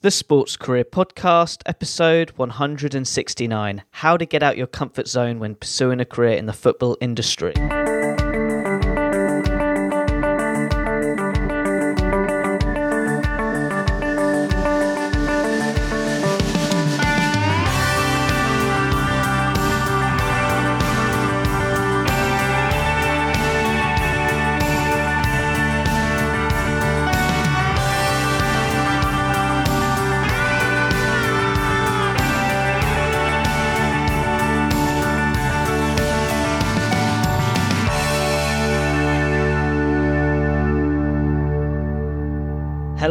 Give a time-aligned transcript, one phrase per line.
[0.00, 5.98] The Sports Career Podcast, episode 169 How to Get Out Your Comfort Zone When Pursuing
[5.98, 7.52] a Career in the Football Industry.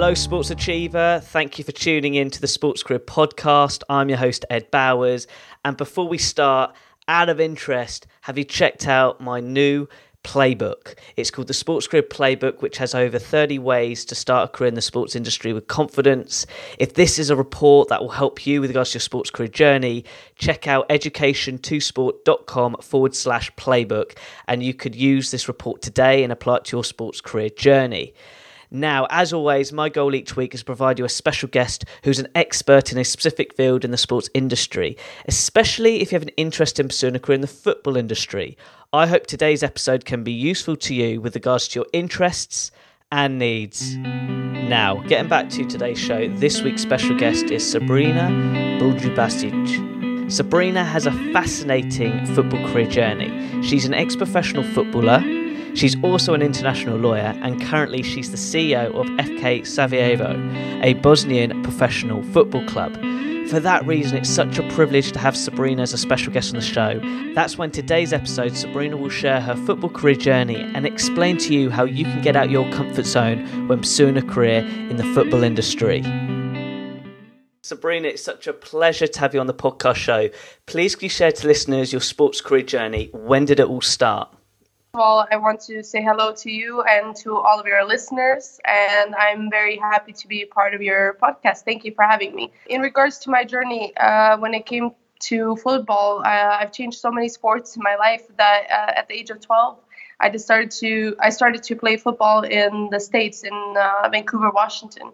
[0.07, 1.19] Hello, Sports Achiever.
[1.21, 3.83] Thank you for tuning in to the Sports Career Podcast.
[3.89, 5.27] I'm your host, Ed Bowers.
[5.65, 6.73] And before we start,
[7.09, 9.85] out of interest, have you checked out my new
[10.23, 10.95] playbook?
[11.17, 14.69] It's called the Sports Career Playbook, which has over 30 ways to start a career
[14.69, 16.45] in the sports industry with confidence.
[16.79, 19.49] If this is a report that will help you with regards to your sports career
[19.49, 20.05] journey,
[20.37, 24.17] check out education2sport.com forward slash playbook.
[24.47, 28.13] And you could use this report today and apply it to your sports career journey.
[28.69, 32.19] Now, as always, my goal each week is to provide you a special guest who's
[32.19, 36.33] an expert in a specific field in the sports industry, especially if you have an
[36.35, 38.57] interest in pursuing a career in the football industry.
[38.91, 42.71] I hope today's episode can be useful to you with regards to your interests
[43.09, 43.95] and needs.
[43.95, 48.29] Now, getting back to today's show, this week's special guest is Sabrina
[48.81, 50.31] Buljubasic.
[50.31, 53.63] Sabrina has a fascinating football career journey.
[53.63, 55.23] She's an ex professional footballer
[55.75, 60.35] She's also an international lawyer, and currently she's the CEO of FK Sarajevo,
[60.81, 62.93] a Bosnian professional football club.
[63.49, 66.59] For that reason, it's such a privilege to have Sabrina as a special guest on
[66.59, 66.99] the show.
[67.33, 71.69] That's when today's episode, Sabrina will share her football career journey and explain to you
[71.69, 75.43] how you can get out your comfort zone when pursuing a career in the football
[75.43, 76.01] industry.
[77.61, 80.29] Sabrina, it's such a pleasure to have you on the podcast show.
[80.65, 83.09] Please can you share to listeners your sports career journey?
[83.13, 84.36] When did it all start?
[84.97, 88.59] Of all, I want to say hello to you and to all of your listeners.
[88.65, 91.59] And I'm very happy to be a part of your podcast.
[91.63, 92.51] Thank you for having me.
[92.67, 94.91] In regards to my journey, uh, when it came
[95.29, 99.13] to football, uh, I've changed so many sports in my life that uh, at the
[99.13, 99.77] age of 12,
[100.19, 105.11] I started to I started to play football in the states in uh, Vancouver, Washington,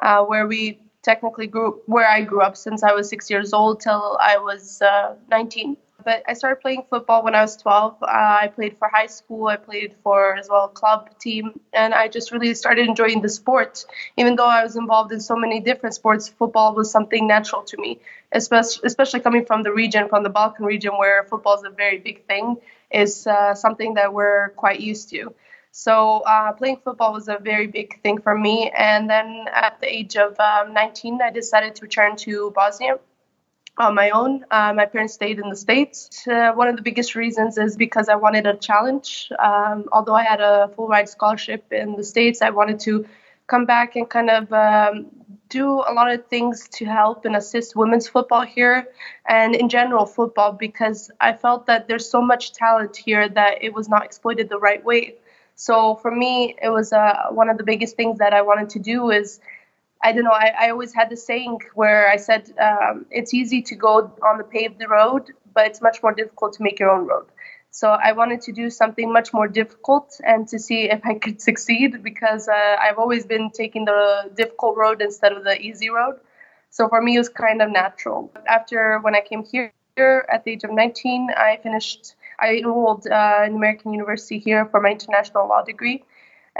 [0.00, 3.80] uh, where we technically grew where I grew up since I was six years old
[3.80, 8.02] till I was uh, 19 but I started playing football when I was 12.
[8.02, 9.46] Uh, I played for high school.
[9.46, 13.84] I played for as well club team, and I just really started enjoying the sport.
[14.16, 17.76] Even though I was involved in so many different sports, football was something natural to
[17.76, 18.00] me.
[18.32, 21.98] Especially, especially coming from the region, from the Balkan region, where football is a very
[21.98, 22.56] big thing,
[22.90, 25.34] is uh, something that we're quite used to.
[25.72, 28.70] So uh, playing football was a very big thing for me.
[28.76, 32.98] And then at the age of um, 19, I decided to return to Bosnia
[33.80, 34.44] on my own.
[34.50, 36.26] Uh, my parents stayed in the States.
[36.26, 39.30] Uh, one of the biggest reasons is because I wanted a challenge.
[39.38, 43.06] Um, although I had a full ride scholarship in the States, I wanted to
[43.46, 45.06] come back and kind of um,
[45.48, 48.86] do a lot of things to help and assist women's football here
[49.26, 53.74] and in general football because I felt that there's so much talent here that it
[53.74, 55.16] was not exploited the right way.
[55.56, 58.78] So for me, it was uh, one of the biggest things that I wanted to
[58.78, 59.40] do is
[60.02, 60.30] I don't know.
[60.32, 64.38] I, I always had the saying where I said um, it's easy to go on
[64.38, 67.26] the paved road, but it's much more difficult to make your own road.
[67.70, 71.40] So I wanted to do something much more difficult and to see if I could
[71.48, 76.16] succeed because uh, I've always been taking the difficult road instead of the easy road.
[76.70, 78.32] So for me, it was kind of natural.
[78.46, 79.72] After when I came here
[80.32, 82.14] at the age of 19, I finished.
[82.38, 86.04] I enrolled uh, in American University here for my international law degree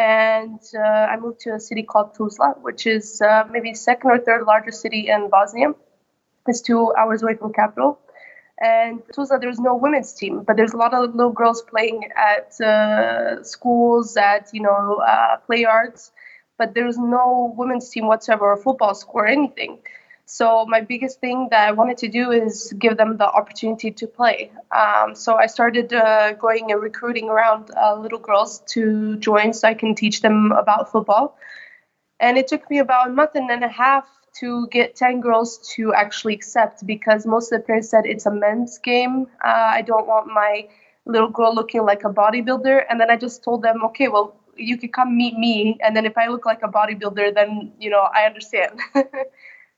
[0.01, 4.19] and uh, I moved to a city called Tuzla, which is uh, maybe second or
[4.19, 5.75] third largest city in Bosnia.
[6.49, 7.99] It's two hours away from capital.
[8.63, 12.49] And Tuzla, there's no women's team, but there's a lot of little girls playing at
[12.61, 16.13] uh, schools, at you know uh, play arts,
[16.59, 19.79] but there's no women's team whatsoever, or football school, or anything.
[20.31, 24.07] So my biggest thing that I wanted to do is give them the opportunity to
[24.07, 24.53] play.
[24.71, 29.67] Um, so I started uh, going and recruiting around uh, little girls to join so
[29.67, 31.37] I can teach them about football.
[32.21, 34.07] And it took me about a month and a half
[34.39, 38.31] to get 10 girls to actually accept because most of the parents said it's a
[38.31, 39.27] men's game.
[39.45, 40.69] Uh, I don't want my
[41.07, 42.85] little girl looking like a bodybuilder.
[42.89, 45.77] And then I just told them, okay, well, you can come meet me.
[45.81, 48.79] And then if I look like a bodybuilder, then, you know, I understand.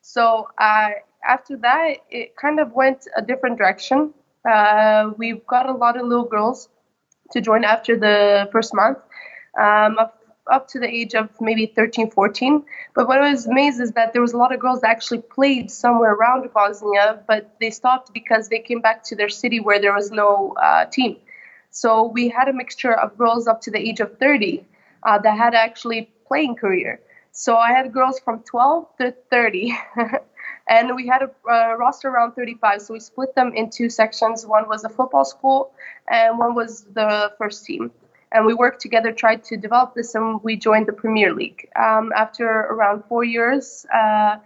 [0.02, 0.90] So uh,
[1.24, 4.12] after that, it kind of went a different direction.
[4.48, 6.68] Uh, we've got a lot of little girls
[7.32, 8.98] to join after the first month.
[9.58, 9.98] Um,
[10.50, 12.64] up to the age of maybe 13, 14.
[12.94, 15.22] But what I was amazed is that there was a lot of girls that actually
[15.22, 19.80] played somewhere around Bosnia, but they stopped because they came back to their city where
[19.80, 21.16] there was no uh, team.
[21.70, 24.66] So we had a mixture of girls up to the age of 30
[25.04, 27.00] uh, that had actually playing career.
[27.32, 29.76] So I had girls from 12 to 30.
[30.68, 34.46] and we had a, a, roster around 35 so we split them in two sections
[34.46, 35.72] one was a football school
[36.08, 37.90] and one was the first team
[38.32, 41.68] and we worked together, tried to develop this, and we joined the Premier League.
[41.76, 44.36] Um, after around four years, uh,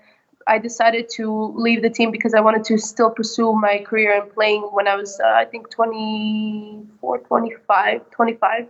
[0.49, 4.31] I decided to leave the team because I wanted to still pursue my career in
[4.31, 8.67] playing when I was, uh, I think, 24, 25, 25.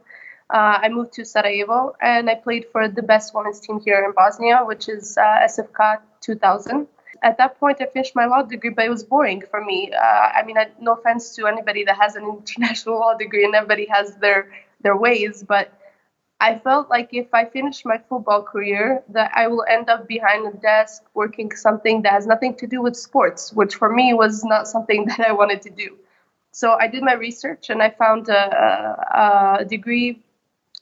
[0.49, 4.13] Uh, I moved to Sarajevo and I played for the best women's team here in
[4.13, 6.87] Bosnia, which is uh, SFK 2000
[7.23, 10.29] at that point i finished my law degree but it was boring for me uh,
[10.35, 13.87] i mean I, no offense to anybody that has an international law degree and everybody
[13.87, 14.51] has their
[14.81, 15.73] their ways, but
[16.39, 20.47] I felt like if I finish my football career, that I will end up behind
[20.47, 24.45] a desk working something that has nothing to do with sports, which for me was
[24.45, 25.97] not something that I wanted to do.
[26.53, 30.23] So I did my research and I found a, a degree,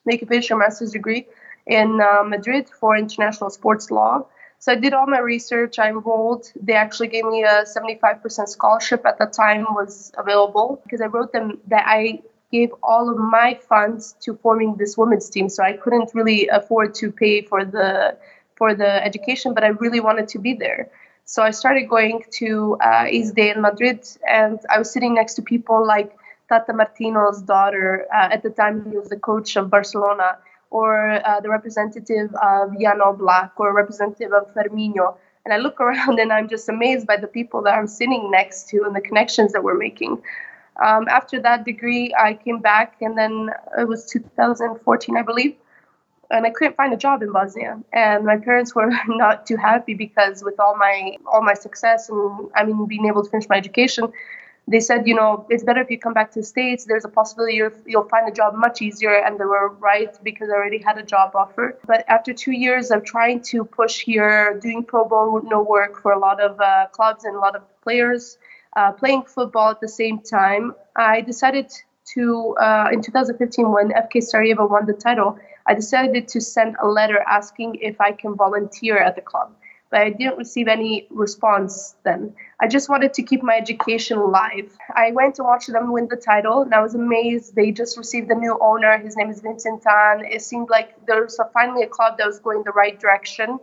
[0.05, 1.27] make a a master's degree
[1.67, 4.27] in uh, Madrid for international sports law.
[4.59, 5.79] So I did all my research.
[5.79, 6.51] I enrolled.
[6.61, 11.33] They actually gave me a 75% scholarship at the time was available because I wrote
[11.33, 15.49] them that I gave all of my funds to forming this women's team.
[15.49, 18.17] So I couldn't really afford to pay for the
[18.57, 20.89] for the education, but I really wanted to be there.
[21.25, 23.05] So I started going to uh,
[23.35, 26.17] Day in Madrid, and I was sitting next to people like
[26.49, 28.07] Tata Martino's daughter.
[28.13, 30.39] Uh, at the time, he was the coach of Barcelona,
[30.71, 35.17] or uh, the representative of Jan Oblak, or representative of Firmino.
[35.45, 38.69] And I look around and I'm just amazed by the people that I'm sitting next
[38.71, 40.23] to and the connections that we're making.
[40.83, 45.55] Um, after that degree, I came back, and then it was 2014, I believe,
[46.31, 47.81] and I couldn't find a job in Bosnia.
[47.93, 52.51] And my parents were not too happy because with all my all my success and
[52.57, 54.13] I mean being able to finish my education,
[54.67, 56.87] they said, you know, it's better if you come back to the states.
[56.87, 60.49] There's a possibility you'll, you'll find a job much easier, and they were right because
[60.49, 61.79] I already had a job offer.
[61.87, 66.19] But after two years of trying to push here, doing pro bono work for a
[66.19, 68.39] lot of uh, clubs and a lot of players
[68.77, 71.73] uh, playing football at the same time, I decided
[72.15, 76.87] to, uh, in 2015, when FK Sarajevo won the title, I decided to send a
[76.89, 79.55] letter asking if I can volunteer at the club.
[79.95, 82.35] But I didn't receive any response then.
[82.61, 84.77] I just wanted to keep my education alive.
[84.93, 87.55] I went to watch them win the title, and I was amazed.
[87.55, 88.99] They just received a new owner.
[88.99, 90.25] His name is Vincent Tan.
[90.25, 93.61] It seemed like there was a, finally a club that was going the right direction,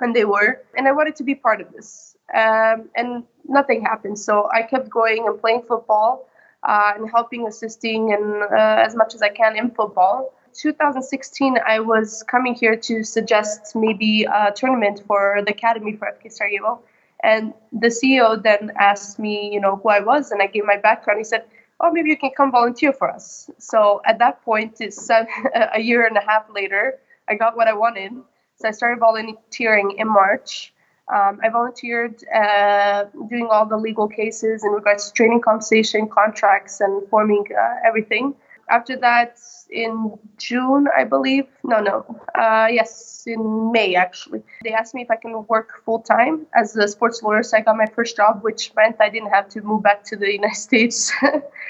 [0.00, 0.62] and they were.
[0.76, 2.16] And I wanted to be part of this.
[2.34, 4.18] Um, and nothing happened.
[4.18, 6.28] So I kept going and playing football
[6.64, 10.34] uh, and helping, assisting, and uh, as much as I can in football.
[10.54, 16.32] 2016, I was coming here to suggest maybe a tournament for the academy for FK
[16.32, 16.80] Sarajevo.
[17.22, 20.76] And the CEO then asked me, you know, who I was, and I gave my
[20.76, 21.18] background.
[21.18, 21.44] He said,
[21.80, 25.08] "Oh, maybe you can come volunteer for us." So at that point, it's
[25.78, 28.12] a year and a half later, I got what I wanted.
[28.56, 30.72] So I started volunteering in March,
[31.12, 36.80] um, I volunteered uh, doing all the legal cases in regards to training compensation, contracts,
[36.80, 38.34] and forming uh, everything.
[38.68, 39.38] After that,
[39.70, 42.04] in June, I believe, no, no,
[42.34, 46.76] uh, yes, in May actually, they asked me if I can work full time as
[46.76, 47.42] a sports lawyer.
[47.42, 50.16] So I got my first job, which meant I didn't have to move back to
[50.16, 51.12] the United States.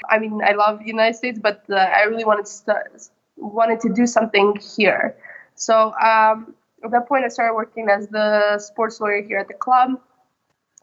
[0.09, 3.79] I mean, I love the United States, but uh, I really wanted to start, wanted
[3.81, 5.15] to do something here.
[5.55, 9.53] So um, at that point, I started working as the sports lawyer here at the
[9.53, 9.99] club.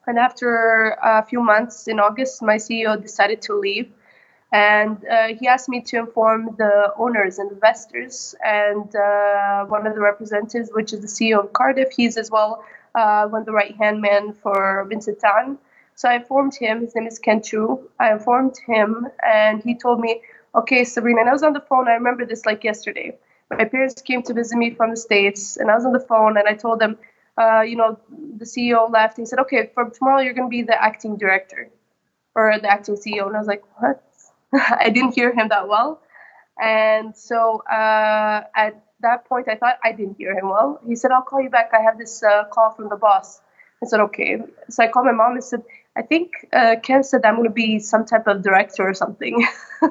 [0.07, 3.93] And after a few months in August, my CEO decided to leave.
[4.53, 8.35] And uh, he asked me to inform the owners and investors.
[8.45, 12.65] And uh, one of the representatives, which is the CEO of Cardiff, he's as well
[12.95, 15.59] uh, one of the right hand man for Vincent Tan.
[15.95, 17.89] So I informed him, his name is Ken Choo.
[18.01, 20.23] I informed him, and he told me,
[20.55, 23.17] okay, Sabrina, and I was on the phone, I remember this like yesterday
[23.51, 26.37] my parents came to visit me from the states, and I was on the phone,
[26.37, 26.99] and I told them,
[27.37, 27.99] uh, you know,
[28.37, 29.17] the CEO left.
[29.17, 31.69] He said, "Okay, from tomorrow you're going to be the acting director
[32.35, 34.03] or the acting CEO." And I was like, "What?"
[34.87, 36.01] I didn't hear him that well,
[36.61, 40.81] and so uh, at that point I thought I didn't hear him well.
[40.87, 41.71] He said, "I'll call you back.
[41.73, 43.41] I have this uh, call from the boss."
[43.83, 44.39] I said, "Okay."
[44.69, 45.63] So I called my mom and said.
[45.97, 49.45] I think uh, Ken said I'm going to be some type of director or something.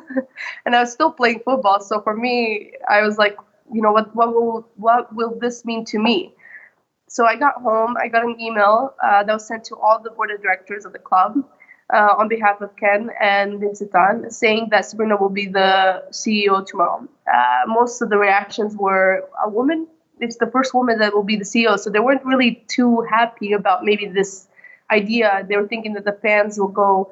[0.66, 1.82] and I was still playing football.
[1.82, 3.36] So for me, I was like,
[3.72, 6.34] you know what what will what will this mean to me
[7.08, 10.10] so i got home i got an email uh, that was sent to all the
[10.12, 11.36] board of directors of the club
[11.94, 16.66] uh, on behalf of Ken and Vincent Tan, saying that Sabrina will be the CEO
[16.66, 17.08] tomorrow.
[17.32, 19.88] Uh, most of the reactions were a woman.
[20.20, 23.54] It's the first woman that will be the CEO, so they weren't really too happy
[23.54, 24.48] about maybe this
[24.92, 25.46] idea.
[25.48, 27.12] They were thinking that the fans will go,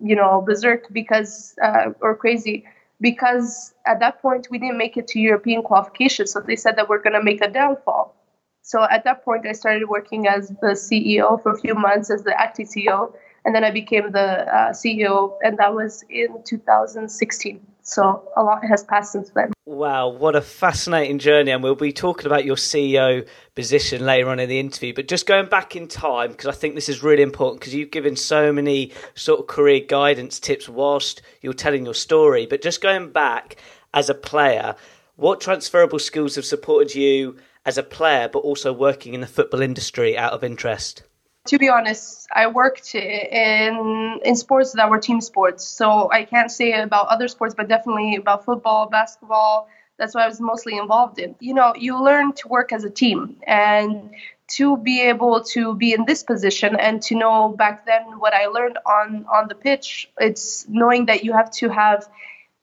[0.00, 2.64] you know, berserk because uh, or crazy
[3.00, 6.26] because at that point we didn't make it to European qualification.
[6.26, 8.14] So they said that we're going to make a downfall.
[8.62, 12.22] So at that point, I started working as the CEO for a few months as
[12.22, 13.12] the acting CEO,
[13.44, 17.60] and then I became the uh, CEO, and that was in 2016.
[17.84, 19.52] So a lot has passed since then.
[19.66, 21.50] Wow, what a fascinating journey.
[21.50, 24.94] And we'll be talking about your CEO position later on in the interview.
[24.94, 27.90] But just going back in time, because I think this is really important because you've
[27.90, 32.46] given so many sort of career guidance tips whilst you're telling your story.
[32.46, 33.56] But just going back
[33.92, 34.76] as a player,
[35.16, 39.60] what transferable skills have supported you as a player, but also working in the football
[39.60, 41.02] industry out of interest?
[41.46, 46.50] To be honest, I worked in in sports that were team sports, so I can't
[46.50, 49.68] say about other sports, but definitely about football, basketball.
[49.98, 51.34] That's what I was mostly involved in.
[51.40, 54.14] You know, you learn to work as a team, and
[54.56, 58.46] to be able to be in this position and to know back then what I
[58.46, 62.08] learned on on the pitch, it's knowing that you have to have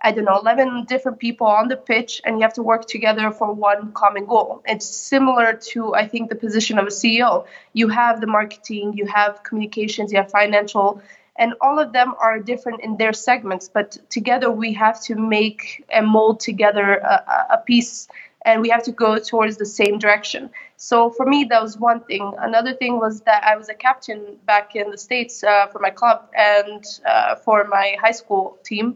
[0.01, 3.31] I don't know, 11 different people on the pitch and you have to work together
[3.31, 4.61] for one common goal.
[4.65, 7.45] It's similar to, I think, the position of a CEO.
[7.73, 11.01] You have the marketing, you have communications, you have financial,
[11.35, 15.85] and all of them are different in their segments, but together we have to make
[15.89, 18.07] and mold together a, a piece
[18.45, 20.49] and we have to go towards the same direction.
[20.77, 22.33] So for me, that was one thing.
[22.39, 25.89] Another thing was that I was a captain back in the States uh, for my
[25.89, 28.95] club and uh, for my high school team.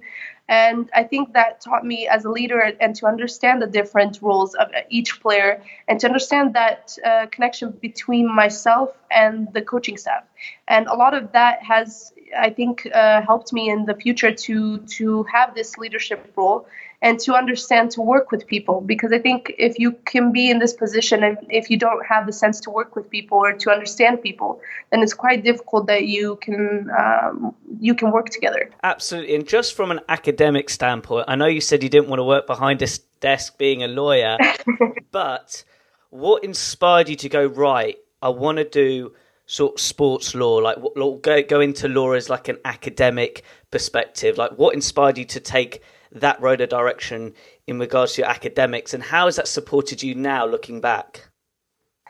[0.50, 4.54] And I think that taught me as a leader and to understand the different roles
[4.56, 10.24] of each player and to understand that uh, connection between myself and the coaching staff.
[10.68, 14.80] And a lot of that has, I think, uh, helped me in the future to
[14.98, 16.68] to have this leadership role
[17.04, 18.82] and to understand to work with people.
[18.82, 22.26] Because i think if you can be in this position and if you don't have
[22.26, 26.06] the sense to work with people or to understand people then it's quite difficult that
[26.06, 28.70] you can um, you can work together.
[28.84, 29.36] Absolutely.
[29.36, 32.48] And just from an academic standpoint i know you said you didn't want to work
[32.48, 32.88] behind a
[33.20, 34.38] desk being a lawyer
[35.12, 35.64] but
[36.10, 39.14] what inspired you to go right i want to do
[39.46, 40.78] sort of sports law like
[41.22, 43.44] go, go into law as like an academic
[43.74, 44.38] perspective?
[44.38, 45.82] Like what inspired you to take
[46.14, 47.34] that road of direction
[47.68, 51.30] in regards to your academics, and how has that supported you now looking back?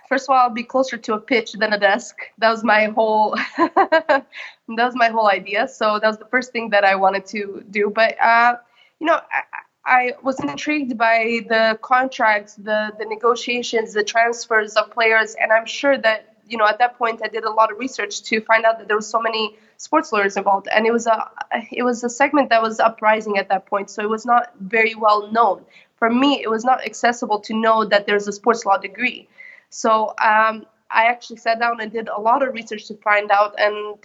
[0.10, 2.17] First of all, I'll be closer to a pitch than a desk.
[2.38, 4.25] That was my whole that
[4.67, 5.67] was my whole idea.
[5.67, 7.89] So that was the first thing that I wanted to do.
[7.89, 8.57] But uh,
[9.00, 9.41] you know, I,
[9.86, 15.65] I was intrigued by the contracts, the the negotiations, the transfers of players, and I'm
[15.65, 18.65] sure that you know at that point I did a lot of research to find
[18.65, 21.29] out that there were so many sports lawyers involved, and it was a
[21.71, 24.95] it was a segment that was uprising at that point, so it was not very
[24.95, 25.65] well known.
[25.97, 29.29] For me, it was not accessible to know that there's a sports law degree.
[29.69, 33.55] So um, I actually sat down and did a lot of research to find out,
[33.57, 33.97] and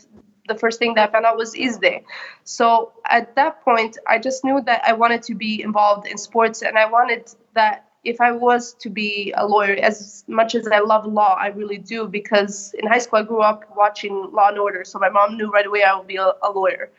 [0.46, 2.04] the first thing that I found out was ISDE.
[2.44, 6.62] So at that point, I just knew that I wanted to be involved in sports,
[6.62, 10.78] and I wanted that if I was to be a lawyer, as much as I
[10.80, 14.58] love law, I really do because in high school I grew up watching Law and
[14.58, 16.90] Order, so my mom knew right away I would be a, a lawyer.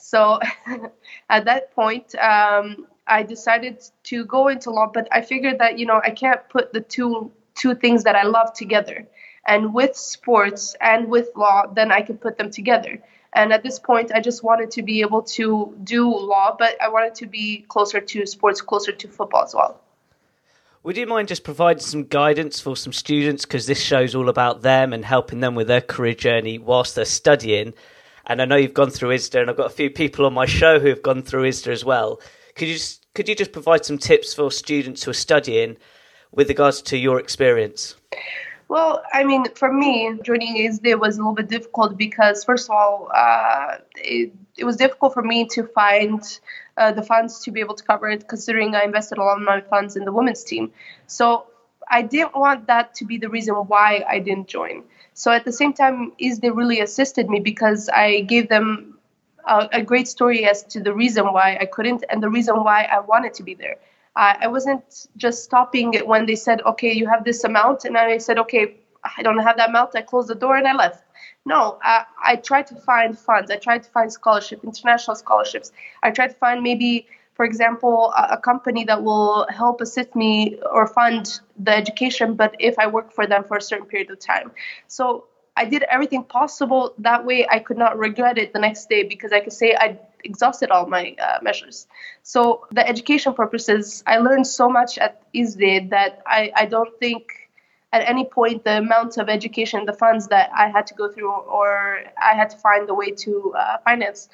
[0.00, 0.40] So
[1.30, 5.86] at that point, um, I decided to go into law, but I figured that you
[5.86, 9.06] know I can't put the two two things that I love together,
[9.46, 13.02] and with sports and with law, then I could put them together.
[13.32, 16.88] And at this point, I just wanted to be able to do law, but I
[16.88, 19.80] wanted to be closer to sports, closer to football as well.
[20.84, 24.62] Would you mind just providing some guidance for some students because this show's all about
[24.62, 27.74] them and helping them with their career journey whilst they're studying?
[28.26, 30.46] And I know you've gone through ISDE, and I've got a few people on my
[30.46, 32.20] show who have gone through ISDE as well.
[32.54, 35.78] Could you just, could you just provide some tips for students who are studying
[36.30, 37.96] with regards to your experience?
[38.68, 42.76] Well, I mean, for me, joining ISDE was a little bit difficult because, first of
[42.76, 46.22] all, uh, it, it was difficult for me to find
[46.78, 49.42] uh, the funds to be able to cover it, considering I invested a lot of
[49.42, 50.72] my funds in the women's team.
[51.06, 51.46] So
[51.90, 54.84] I didn't want that to be the reason why I didn't join.
[55.14, 58.98] So at the same time, ISDE really assisted me because I gave them
[59.46, 62.84] a, a great story as to the reason why I couldn't and the reason why
[62.84, 63.76] I wanted to be there.
[64.20, 67.84] I wasn't just stopping it when they said, okay, you have this amount.
[67.84, 68.74] And I said, okay,
[69.16, 69.94] I don't have that amount.
[69.94, 71.04] I closed the door and I left.
[71.44, 73.50] No, I, I tried to find funds.
[73.50, 75.72] I tried to find scholarship, international scholarships.
[76.02, 80.58] I tried to find maybe, for example, a, a company that will help assist me
[80.70, 84.18] or fund the education, but if I work for them for a certain period of
[84.18, 84.52] time.
[84.88, 85.24] So
[85.56, 86.94] I did everything possible.
[86.98, 89.98] That way, I could not regret it the next day because I could say I
[90.24, 91.86] exhausted all my uh, measures.
[92.22, 97.47] So the education purposes, I learned so much at ISDE that I, I don't think
[97.92, 101.32] at any point the amount of education, the funds that I had to go through
[101.32, 104.28] or I had to find a way to uh, finance,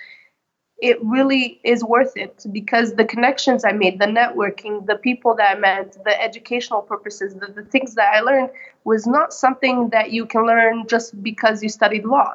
[0.78, 5.56] it really is worth it because the connections I made, the networking, the people that
[5.56, 8.50] I met, the educational purposes, the, the things that I learned
[8.82, 12.34] was not something that you can learn just because you studied law.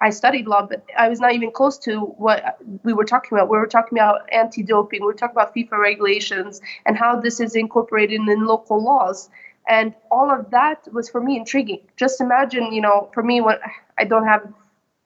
[0.00, 3.48] I studied law, but I was not even close to what we were talking about.
[3.48, 7.40] We were talking about anti doping, we were talking about FIFA regulations and how this
[7.40, 9.30] is incorporated in local laws.
[9.68, 11.80] And all of that was for me intriguing.
[11.96, 13.58] Just imagine, you know, for me, when
[13.98, 14.42] I don't have,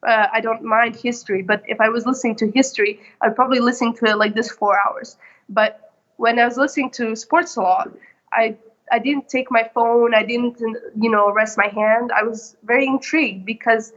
[0.07, 3.95] uh, I don't mind history, but if I was listening to history, I'd probably listen
[3.95, 5.17] to it like this four hours.
[5.49, 7.85] But when I was listening to sports law,
[8.33, 8.57] I
[8.93, 10.15] I didn't take my phone.
[10.15, 10.61] I didn't,
[11.01, 12.11] you know, rest my hand.
[12.13, 13.93] I was very intrigued because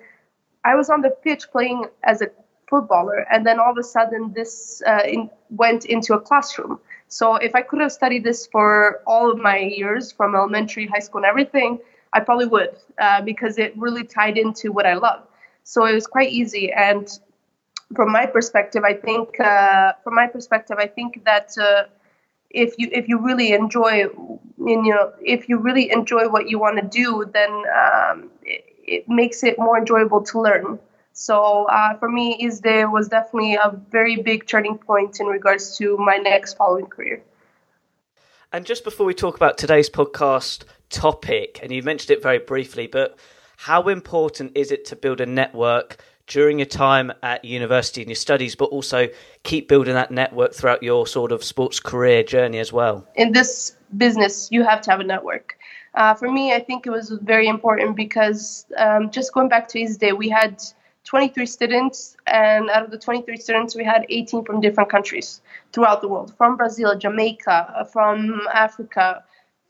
[0.64, 2.28] I was on the pitch playing as a
[2.70, 6.80] footballer, and then all of a sudden this uh, in, went into a classroom.
[7.14, 11.04] So if I could have studied this for all of my years, from elementary, high
[11.06, 11.78] school, and everything,
[12.12, 15.22] I probably would, uh, because it really tied into what I love.
[15.64, 16.72] So it was quite easy.
[16.72, 17.08] And
[17.96, 21.84] from my perspective, I think, uh, from my perspective, I think that uh,
[22.50, 23.94] if you if you really enjoy,
[24.72, 27.52] you know, if you really enjoy what you want to do, then
[27.84, 28.66] um, it,
[28.96, 30.80] it makes it more enjoyable to learn.
[31.14, 35.96] So uh, for me, ISDE was definitely a very big turning point in regards to
[35.98, 37.22] my next following career.
[38.52, 42.88] And just before we talk about today's podcast topic, and you mentioned it very briefly,
[42.88, 43.18] but
[43.58, 48.16] how important is it to build a network during your time at university and your
[48.16, 49.08] studies, but also
[49.44, 53.08] keep building that network throughout your sort of sports career journey as well?
[53.16, 55.58] In this business, you have to have a network.
[55.94, 59.80] Uh, for me, I think it was very important because um, just going back to
[59.80, 60.62] ISDE, we had
[61.06, 65.42] 23 students, and out of the 23 students, we had 18 from different countries
[65.72, 69.24] throughout the world from Brazil, Jamaica, from Africa,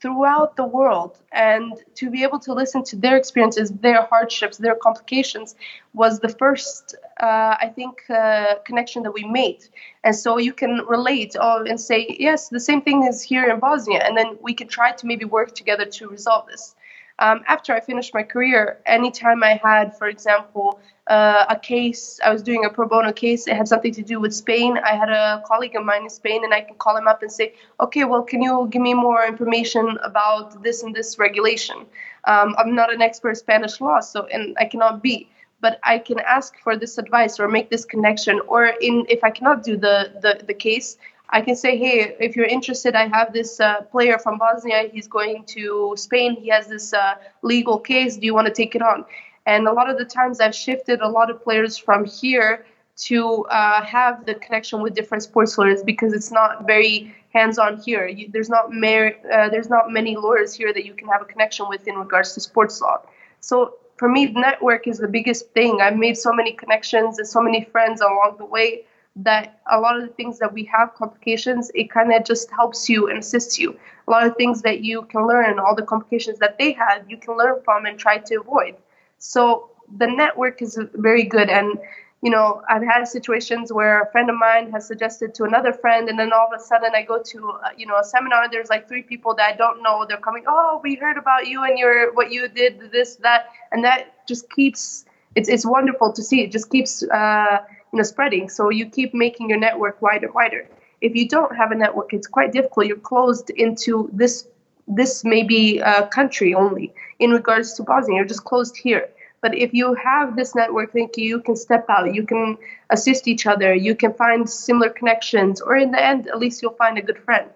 [0.03, 1.17] throughout the world.
[1.31, 5.55] And to be able to listen to their experiences, their hardships, their complications
[5.93, 9.61] was the first, uh, I think, uh, connection that we made.
[10.03, 13.59] And so you can relate oh, and say, yes, the same thing is here in
[13.61, 14.01] Bosnia.
[14.05, 16.75] And then we can try to maybe work together to resolve this.
[17.19, 22.31] Um, after I finished my career, anytime I had, for example, uh, a case, I
[22.31, 24.79] was doing a pro bono case, it had something to do with Spain.
[24.83, 27.31] I had a colleague of mine in Spain, and I can call him up and
[27.31, 31.85] say, okay, well, can you give me more information about this and this regulation?
[32.25, 35.29] Um, I'm not an expert in Spanish law, so and I cannot be
[35.63, 38.41] but I can ask for this advice or make this connection.
[38.47, 40.97] Or in if I cannot do the the, the case,
[41.33, 44.87] I can say, hey, if you're interested, I have this uh, player from Bosnia.
[44.93, 46.35] He's going to Spain.
[46.35, 48.17] He has this uh, legal case.
[48.17, 49.03] Do you want to take it on?
[49.47, 53.45] And a lot of the times, I've shifted a lot of players from here to
[53.45, 58.05] uh, have the connection with different sports lawyers because it's not very hands-on here.
[58.07, 61.25] You, there's not mer- uh, there's not many lawyers here that you can have a
[61.25, 63.01] connection with in regards to sports law.
[63.39, 65.81] So for me, network is the biggest thing.
[65.81, 69.95] I've made so many connections and so many friends along the way that a lot
[69.95, 73.59] of the things that we have complications, it kind of just helps you and assists
[73.59, 73.77] you.
[74.07, 77.17] A lot of things that you can learn, all the complications that they had, you
[77.17, 78.75] can learn from and try to avoid.
[79.19, 81.49] So the network is very good.
[81.49, 81.77] And,
[82.23, 86.09] you know, I've had situations where a friend of mine has suggested to another friend,
[86.09, 88.69] and then all of a sudden I go to, uh, you know, a seminar, there's
[88.69, 90.05] like three people that I don't know.
[90.07, 93.83] They're coming, oh, we heard about you and your what you did, this, that, and
[93.83, 95.05] that just keeps.
[95.35, 96.41] It's it's wonderful to see.
[96.41, 97.03] It just keeps.
[97.03, 97.57] Uh,
[97.93, 98.49] you know spreading.
[98.49, 100.67] So you keep making your network wider and wider.
[100.99, 102.87] If you don't have a network it's quite difficult.
[102.87, 104.47] You're closed into this
[104.87, 108.17] this may be a country only in regards to bosnia.
[108.17, 109.09] You're just closed here.
[109.41, 112.13] But if you have this network think you can step out.
[112.13, 112.57] You can
[112.89, 113.73] assist each other.
[113.73, 115.61] You can find similar connections.
[115.61, 117.47] Or in the end at least you'll find a good friend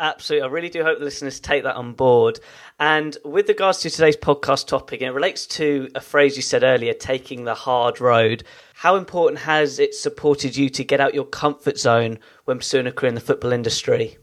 [0.00, 0.48] Absolutely.
[0.48, 2.40] I really do hope the listeners take that on board.
[2.80, 6.64] And with regards to today's podcast topic, and it relates to a phrase you said
[6.64, 8.42] earlier, taking the hard road.
[8.74, 12.92] How important has it supported you to get out your comfort zone when pursuing a
[12.92, 14.18] career in the football industry?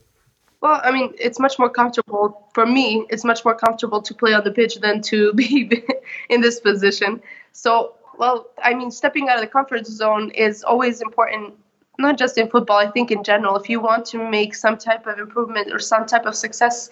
[0.59, 3.05] Well, I mean, it's much more comfortable for me.
[3.09, 5.83] It's much more comfortable to play on the pitch than to be
[6.29, 7.21] in this position.
[7.53, 11.55] So, well, I mean, stepping out of the comfort zone is always important
[12.01, 15.07] not just in football, I think in general, if you want to make some type
[15.07, 16.89] of improvement or some type of success,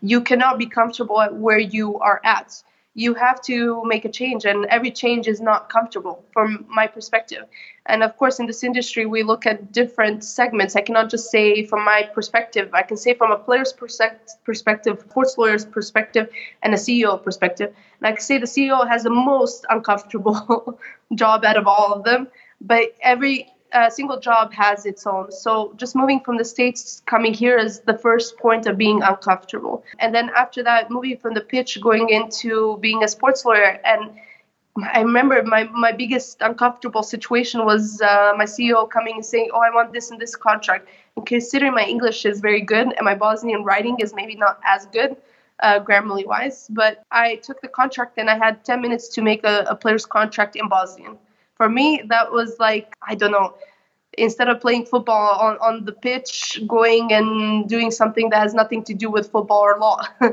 [0.00, 2.62] you cannot be comfortable at where you are at.
[2.94, 7.44] you have to make a change and every change is not comfortable from my perspective.
[7.86, 10.74] And of course in this industry we look at different segments.
[10.74, 12.70] I cannot just say from my perspective.
[12.74, 16.28] I can say from a player's perspective sports lawyer's perspective
[16.64, 17.72] and a ceo perspective.
[18.00, 20.80] And i can say the ceo has the most uncomfortable
[21.14, 22.26] job out of all of them
[22.60, 25.30] but every a single job has its own.
[25.30, 29.84] So just moving from the States, coming here is the first point of being uncomfortable.
[29.98, 33.80] And then after that, moving from the pitch, going into being a sports lawyer.
[33.84, 34.10] And
[34.92, 39.60] I remember my, my biggest uncomfortable situation was uh, my CEO coming and saying, Oh,
[39.60, 40.88] I want this and this contract.
[41.16, 44.86] And considering my English is very good and my Bosnian writing is maybe not as
[44.86, 45.16] good,
[45.60, 49.44] uh, grammarly wise, but I took the contract and I had 10 minutes to make
[49.44, 51.18] a, a player's contract in Bosnian
[51.58, 53.54] for me that was like i don't know
[54.18, 58.82] instead of playing football on, on the pitch going and doing something that has nothing
[58.84, 60.02] to do with football or law.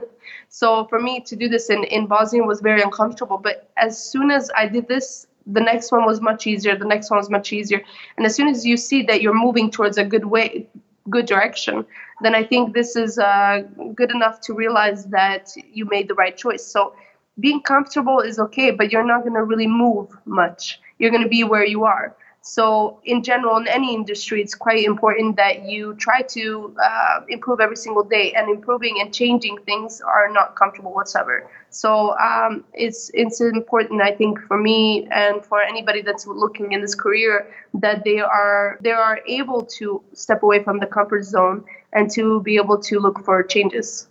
[0.50, 4.32] So for me to do this in, in bosnian was very uncomfortable but as soon
[4.32, 7.52] as i did this the next one was much easier the next one was much
[7.52, 7.82] easier.
[8.18, 10.68] And as soon as you see that you're moving towards a good way
[11.10, 11.86] good direction
[12.22, 13.62] then i think this is uh,
[13.94, 16.66] good enough to realize that you made the right choice.
[16.66, 16.96] So
[17.40, 21.30] being comfortable is okay but you're not going to really move much you're going to
[21.30, 22.16] be where you are.
[22.48, 27.60] So, in general, in any industry, it's quite important that you try to uh, improve
[27.60, 31.50] every single day, and improving and changing things are not comfortable whatsoever.
[31.72, 36.82] So, um, it's it's important, I think, for me and for anybody that's looking in
[36.82, 41.66] this career that they are they are able to step away from the comfort zone
[41.94, 44.08] and to be able to look for changes.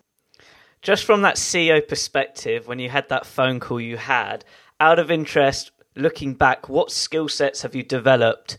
[0.83, 4.45] Just from that CEO perspective, when you had that phone call you had,
[4.81, 8.59] out of interest, looking back, what skill sets have you developed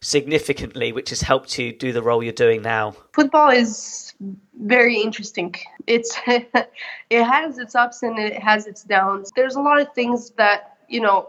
[0.00, 2.94] significantly which has helped you do the role you're doing now?
[3.12, 4.14] Football is
[4.60, 5.54] very interesting.
[5.86, 9.32] It's it has its ups and it has its downs.
[9.34, 11.28] There's a lot of things that, you know,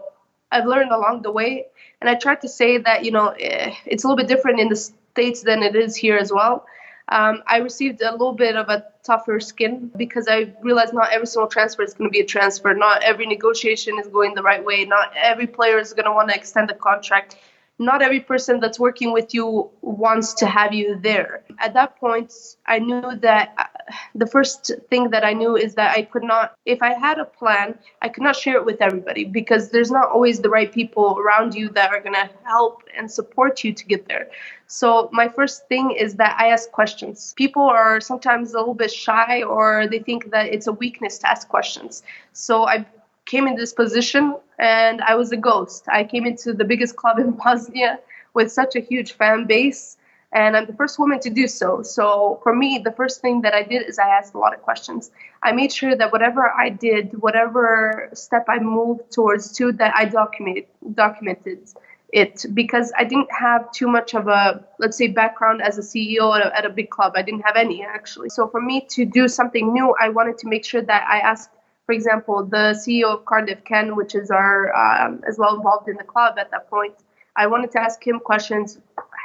[0.52, 1.66] I've learned along the way
[2.00, 4.68] and I try to say that, you know, eh, it's a little bit different in
[4.68, 6.64] the states than it is here as well
[7.10, 11.26] um, I received a little bit of a tougher skin because I realized not every
[11.26, 12.74] single transfer is going to be a transfer.
[12.74, 14.84] Not every negotiation is going the right way.
[14.84, 17.36] Not every player is going to want to extend the contract.
[17.78, 21.44] Not every person that's working with you wants to have you there.
[21.58, 22.32] At that point,
[22.66, 23.77] I knew that
[24.14, 27.24] the first thing that I knew is that I could not, if I had a
[27.24, 31.18] plan, I could not share it with everybody because there's not always the right people
[31.18, 34.28] around you that are going to help and support you to get there.
[34.66, 37.34] So my first thing is that I ask questions.
[37.36, 41.30] People are sometimes a little bit shy or they think that it's a weakness to
[41.30, 42.02] ask questions.
[42.32, 42.86] So I
[43.26, 45.84] came in this position and I was a ghost.
[45.88, 47.98] I came into the biggest club in Bosnia
[48.34, 49.97] with such a huge fan base
[50.32, 51.82] and I'm the first woman to do so.
[51.82, 54.60] So for me, the first thing that I did is I asked a lot of
[54.60, 55.10] questions.
[55.42, 60.04] I made sure that whatever I did, whatever step I moved towards to, that I
[60.04, 61.70] documented documented
[62.12, 66.38] it because I didn't have too much of a, let's say, background as a CEO
[66.38, 67.12] at a, at a, big club.
[67.16, 68.30] I didn't have any actually.
[68.30, 71.50] So for me to do something new, I wanted to make sure that I asked,
[71.84, 75.96] for example, the CEO of Cardiff, Ken, which is our um, as well involved in
[75.96, 76.94] the club at that point.
[77.36, 78.78] I wanted to ask him questions.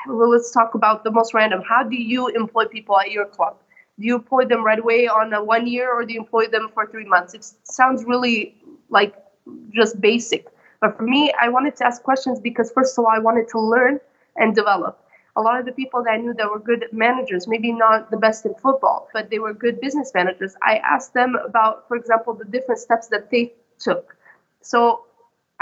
[0.08, 1.62] Well, let's talk about the most random.
[1.68, 3.58] How do you employ people at your club?
[4.00, 6.70] Do you employ them right away on a one year, or do you employ them
[6.74, 7.34] for three months?
[7.34, 8.56] It sounds really
[8.90, 9.16] like
[9.74, 10.48] just basic
[10.84, 13.60] but for me, I wanted to ask questions because, first of all, I wanted to
[13.60, 14.02] learn
[14.36, 15.00] and develop.
[15.38, 18.18] A lot of the people that I knew that were good managers, maybe not the
[18.18, 20.58] best in football, but they were good business managers.
[20.62, 24.18] I asked them about, for example, the different steps that they took.
[24.60, 25.06] So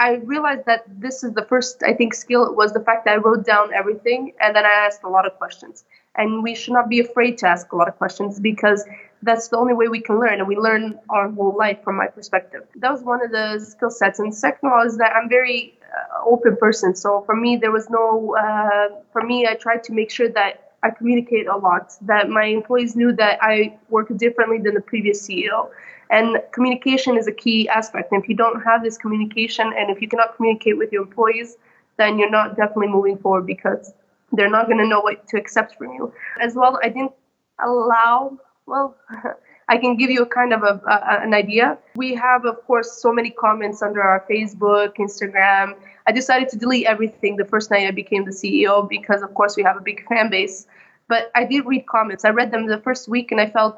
[0.01, 2.55] I realized that this is the first, I think, skill.
[2.55, 5.37] Was the fact that I wrote down everything and then I asked a lot of
[5.37, 5.85] questions.
[6.15, 8.83] And we should not be afraid to ask a lot of questions because
[9.21, 12.07] that's the only way we can learn and we learn our whole life from my
[12.07, 12.63] perspective.
[12.77, 14.17] That was one of the skill sets.
[14.19, 16.95] And second of all is that i'm very uh, open person.
[16.95, 20.71] So for me there was no uh, for me i tried to make sure that
[20.83, 25.17] i communicate a lot that my employees knew that i work differently than the previous
[25.27, 25.69] ceo
[26.11, 30.01] and communication is a key aspect and if you don't have this communication and if
[30.01, 31.57] you cannot communicate with your employees
[31.97, 33.93] then you're not definitely moving forward because
[34.33, 37.13] they're not going to know what to accept from you as well i didn't
[37.59, 38.37] allow
[38.71, 38.95] well,
[39.69, 41.77] I can give you a kind of a, a, an idea.
[41.95, 45.75] We have, of course, so many comments under our Facebook, Instagram.
[46.07, 49.55] I decided to delete everything the first night I became the CEO because, of course,
[49.55, 50.67] we have a big fan base.
[51.07, 52.25] But I did read comments.
[52.25, 53.77] I read them the first week and I felt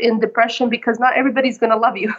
[0.00, 2.12] in depression because not everybody's going to love you.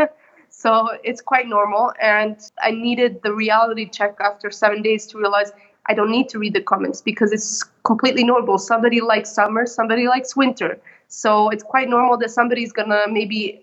[0.48, 1.92] so it's quite normal.
[2.00, 5.52] And I needed the reality check after seven days to realize
[5.86, 8.58] I don't need to read the comments because it's completely normal.
[8.58, 10.80] Somebody likes summer, somebody likes winter.
[11.08, 13.62] So it's quite normal that somebody's gonna maybe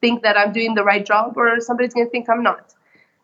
[0.00, 2.74] think that I'm doing the right job or somebody's going to think I'm not.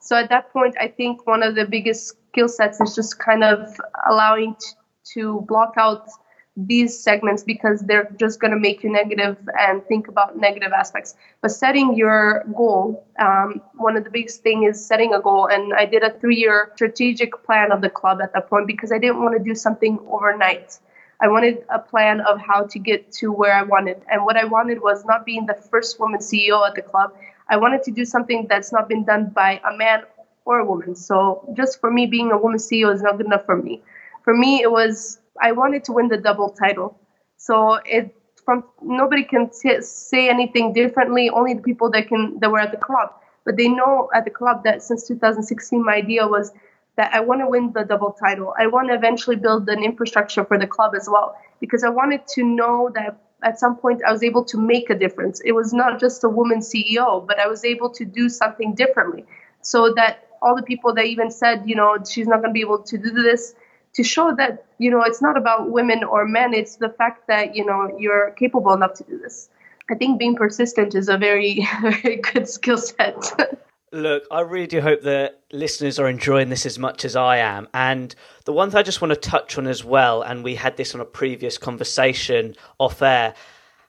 [0.00, 3.42] So at that point, I think one of the biggest skill sets is just kind
[3.42, 3.68] of
[4.08, 4.66] allowing t-
[5.14, 6.08] to block out
[6.56, 11.16] these segments because they're just going to make you negative and think about negative aspects.
[11.40, 15.48] But setting your goal, um, one of the biggest thing is setting a goal.
[15.50, 18.98] And I did a three-year strategic plan of the club at that point because I
[18.98, 20.78] didn't want to do something overnight.
[21.20, 24.02] I wanted a plan of how to get to where I wanted.
[24.10, 27.14] And what I wanted was not being the first woman CEO at the club.
[27.48, 30.04] I wanted to do something that's not been done by a man
[30.44, 30.94] or a woman.
[30.94, 33.82] So just for me, being a woman CEO is not good enough for me.
[34.22, 36.98] For me, it was I wanted to win the double title.
[37.36, 41.30] So it from nobody can t- say anything differently.
[41.30, 43.12] Only the people that can that were at the club.
[43.44, 46.52] But they know at the club that since 2016, my idea was
[46.96, 48.54] that I want to win the double title.
[48.58, 52.26] I want to eventually build an infrastructure for the club as well because I wanted
[52.28, 55.40] to know that at some point I was able to make a difference.
[55.44, 59.24] It was not just a woman CEO, but I was able to do something differently
[59.60, 62.60] so that all the people that even said, you know, she's not going to be
[62.60, 63.54] able to do this,
[63.94, 67.56] to show that, you know, it's not about women or men, it's the fact that,
[67.56, 69.48] you know, you're capable enough to do this.
[69.90, 73.58] I think being persistent is a very, very good skill set.
[73.92, 77.68] Look, I really do hope that listeners are enjoying this as much as I am.
[77.72, 78.12] And
[78.44, 80.96] the one thing I just want to touch on as well, and we had this
[80.96, 83.34] on a previous conversation off air,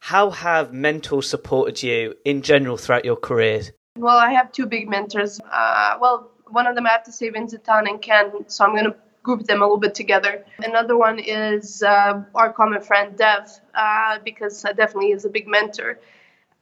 [0.01, 3.63] how have mentors supported you in general throughout your career?
[3.97, 5.39] Well, I have two big mentors.
[5.51, 8.73] Uh, well, one of them I have to say Vincent Tan and Ken, so I'm
[8.73, 10.45] going to group them a little bit together.
[10.59, 15.99] Another one is uh, our common friend Dev, uh, because definitely is a big mentor.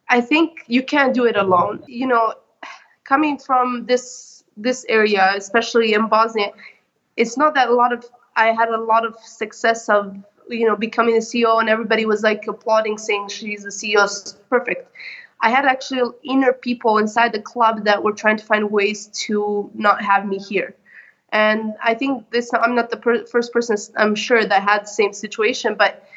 [0.10, 1.84] I think you can't do it alone.
[1.88, 2.34] You know,
[3.04, 6.52] coming from this this area, especially in Bosnia,
[7.18, 10.16] it's not that a lot of I had a lot of success of
[10.50, 14.06] you know becoming a CEO and everybody was like applauding saying she's the CEO
[14.50, 14.90] perfect.
[15.42, 19.70] I had actually inner people inside the club that were trying to find ways to
[19.74, 20.74] not have me here.
[21.34, 24.94] And I think this I'm not the per- first person I'm sure that had the
[25.02, 26.08] same situation, but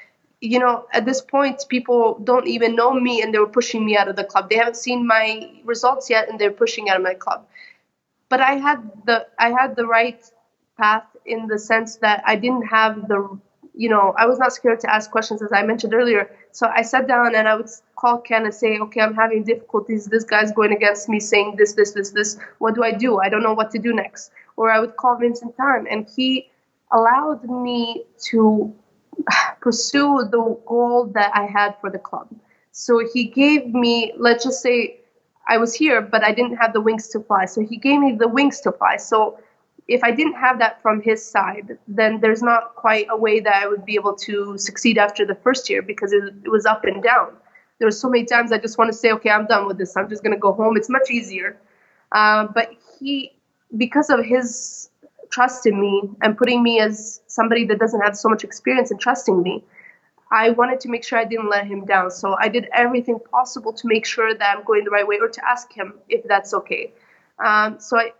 [0.42, 3.96] you know, at this point, people don't even know me and they were pushing me
[3.96, 4.50] out of the club.
[4.50, 7.46] They haven't seen my results yet and they're pushing out of my club.
[8.28, 10.22] But I had the I had the right
[10.76, 13.38] path in the sense that I didn't have the
[13.76, 16.30] you know, I was not scared to ask questions as I mentioned earlier.
[16.52, 20.06] So I sat down and I would call Ken and say, okay, I'm having difficulties.
[20.06, 22.38] This guy's going against me saying this, this, this, this.
[22.58, 23.18] What do I do?
[23.18, 24.30] I don't know what to do next.
[24.56, 26.50] Or I would call Vincent Tan and he
[26.92, 28.74] allowed me to
[29.60, 32.28] pursue the goal that I had for the club.
[32.72, 35.00] So he gave me, let's just say,
[35.48, 37.46] I was here, but I didn't have the wings to fly.
[37.46, 38.96] So he gave me the wings to fly.
[38.96, 39.38] So
[39.88, 43.54] if I didn't have that from his side, then there's not quite a way that
[43.54, 46.84] I would be able to succeed after the first year because it, it was up
[46.84, 47.32] and down.
[47.78, 49.96] There were so many times I just want to say, okay, I'm done with this.
[49.96, 50.76] I'm just going to go home.
[50.76, 51.56] It's much easier.
[52.10, 53.32] Uh, but he,
[53.76, 54.90] because of his
[55.30, 59.00] trust in me and putting me as somebody that doesn't have so much experience and
[59.00, 59.64] trusting me,
[60.30, 62.10] I wanted to make sure I didn't let him down.
[62.10, 65.28] So I did everything possible to make sure that I'm going the right way or
[65.28, 66.92] to ask him if that's okay.
[67.44, 68.12] Um, so I,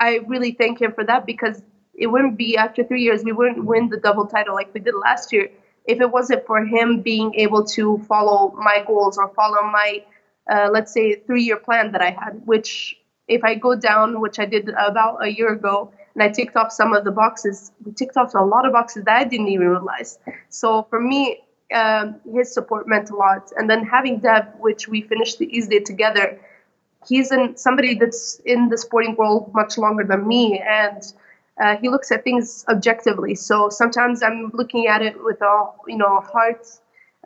[0.00, 1.62] I really thank him for that because
[1.94, 4.94] it wouldn't be after three years, we wouldn't win the double title like we did
[4.94, 5.50] last year
[5.84, 10.04] if it wasn't for him being able to follow my goals or follow my,
[10.50, 12.96] uh, let's say, three year plan that I had, which
[13.28, 16.72] if I go down, which I did about a year ago, and I ticked off
[16.72, 17.72] some of the boxes.
[17.84, 20.18] We ticked off a lot of boxes that I didn't even realize.
[20.48, 21.42] So for me,
[21.74, 23.50] um, his support meant a lot.
[23.56, 26.38] And then having Dev, which we finished the ISDE together,
[27.08, 31.02] he's in, somebody that's in the sporting world much longer than me, and
[31.62, 33.34] uh, he looks at things objectively.
[33.34, 36.66] So sometimes I'm looking at it with a you know heart,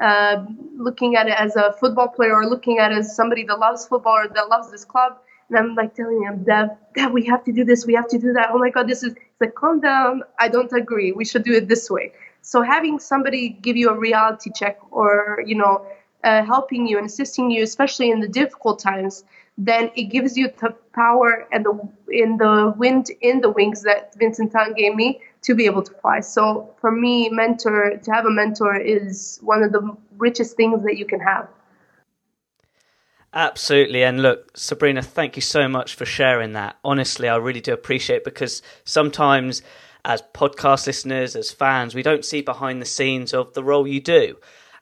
[0.00, 0.44] uh,
[0.76, 3.86] looking at it as a football player, or looking at it as somebody that loves
[3.86, 5.18] football or that loves this club.
[5.48, 8.18] And I'm like telling him, Dev, Dev, we have to do this, we have to
[8.18, 8.50] do that.
[8.52, 10.22] Oh my God, this is it's like, calm down.
[10.38, 11.12] I don't agree.
[11.12, 12.12] We should do it this way.
[12.42, 15.86] So having somebody give you a reality check or, you know,
[16.24, 19.24] uh, helping you and assisting you, especially in the difficult times,
[19.58, 24.14] then it gives you the power and the in the wind in the wings that
[24.16, 26.20] Vincent Tan gave me to be able to fly.
[26.20, 30.96] So for me, mentor to have a mentor is one of the richest things that
[30.96, 31.48] you can have.
[33.34, 34.02] Absolutely.
[34.02, 36.76] And look, Sabrina, thank you so much for sharing that.
[36.84, 39.62] Honestly, I really do appreciate it because sometimes
[40.04, 44.00] as podcast listeners, as fans, we don't see behind the scenes of the role you
[44.00, 44.36] do.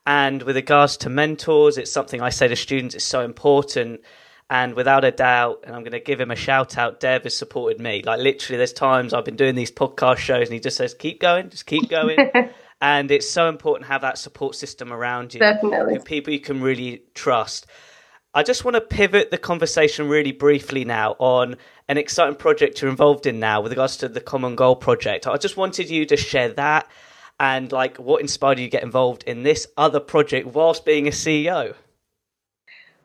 [0.07, 4.03] And with regards to mentors, it's something I say to students, it's so important.
[4.51, 7.37] And without a doubt, and I'm going to give him a shout out, Dev has
[7.37, 8.03] supported me.
[8.05, 11.21] Like literally, there's times I've been doing these podcast shows and he just says, keep
[11.21, 12.19] going, just keep going.
[12.83, 15.41] and it's so important to have that support system around you.
[15.41, 15.99] Definitely.
[16.01, 17.67] People you can really trust.
[18.37, 22.91] I just want to pivot the conversation really briefly now on an exciting project you're
[22.91, 25.29] involved in now with regards to the Common Goal project.
[25.29, 26.89] I just wanted you to share that
[27.39, 31.13] and like what inspired you to get involved in this other project whilst being a
[31.13, 31.77] CEO.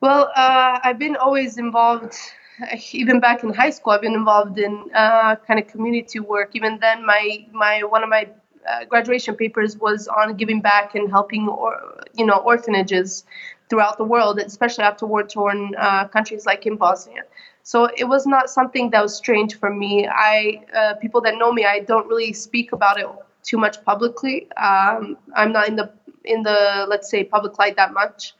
[0.00, 2.16] Well, uh, I've been always involved,
[2.92, 3.92] even back in high school.
[3.92, 6.50] I've been involved in uh, kind of community work.
[6.54, 8.28] Even then, my my one of my
[8.68, 13.24] uh, graduation papers was on giving back and helping, or, you know, orphanages
[13.70, 17.22] throughout the world, especially after war-torn uh, countries like in Bosnia.
[17.62, 20.08] So it was not something that was strange for me.
[20.08, 23.06] I uh, people that know me, I don't really speak about it
[23.42, 24.50] too much publicly.
[24.56, 25.92] Um, I'm not in the
[26.24, 28.34] in the let's say public light that much.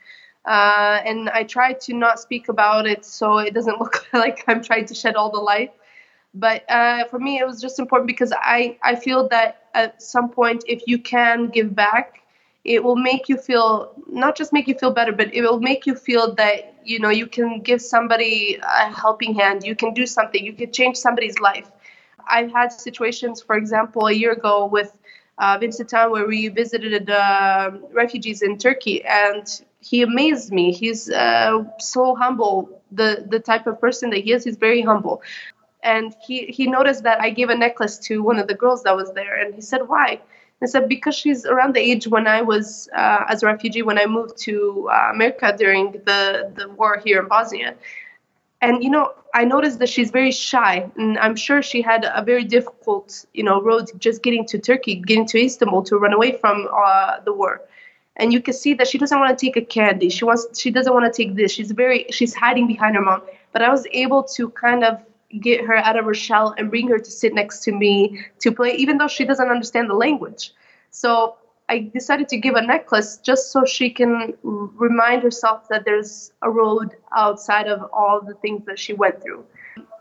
[0.47, 4.63] Uh, and I try to not speak about it so it doesn't look like I'm
[4.63, 5.73] trying to shed all the light.
[6.33, 10.31] But uh, for me, it was just important because I, I feel that at some
[10.31, 12.20] point, if you can give back,
[12.75, 13.93] it will make you feel
[14.25, 17.11] not just make you feel better but it will make you feel that you know
[17.11, 19.65] you can give somebody a helping hand.
[19.65, 20.45] You can do something.
[20.45, 21.69] You can change somebody's life.
[22.29, 24.91] I've had situations for example a year ago with
[25.39, 29.45] uh, Vincent Tan where we visited uh, refugees in Turkey and
[29.81, 30.73] he amazed me.
[30.73, 32.83] He's uh, so humble.
[32.93, 35.23] The the type of person that he is he's very humble.
[35.83, 38.97] And he he noticed that I gave a necklace to one of the girls that
[38.97, 40.21] was there and he said why
[40.63, 43.99] I said because she's around the age when I was uh, as a refugee when
[43.99, 47.75] I moved to uh, America during the the war here in Bosnia,
[48.61, 52.23] and you know I noticed that she's very shy, and I'm sure she had a
[52.23, 56.33] very difficult you know road just getting to Turkey, getting to Istanbul to run away
[56.33, 57.63] from uh, the war.
[58.17, 60.11] And you can see that she doesn't want to take a candy.
[60.11, 60.61] She wants.
[60.61, 61.53] She doesn't want to take this.
[61.53, 62.05] She's very.
[62.11, 63.23] She's hiding behind her mom.
[63.53, 65.01] But I was able to kind of
[65.39, 68.51] get her out of her shell and bring her to sit next to me to
[68.51, 70.53] play, even though she doesn't understand the language.
[70.91, 71.37] So
[71.69, 76.51] I decided to give a necklace just so she can remind herself that there's a
[76.51, 79.45] road outside of all the things that she went through.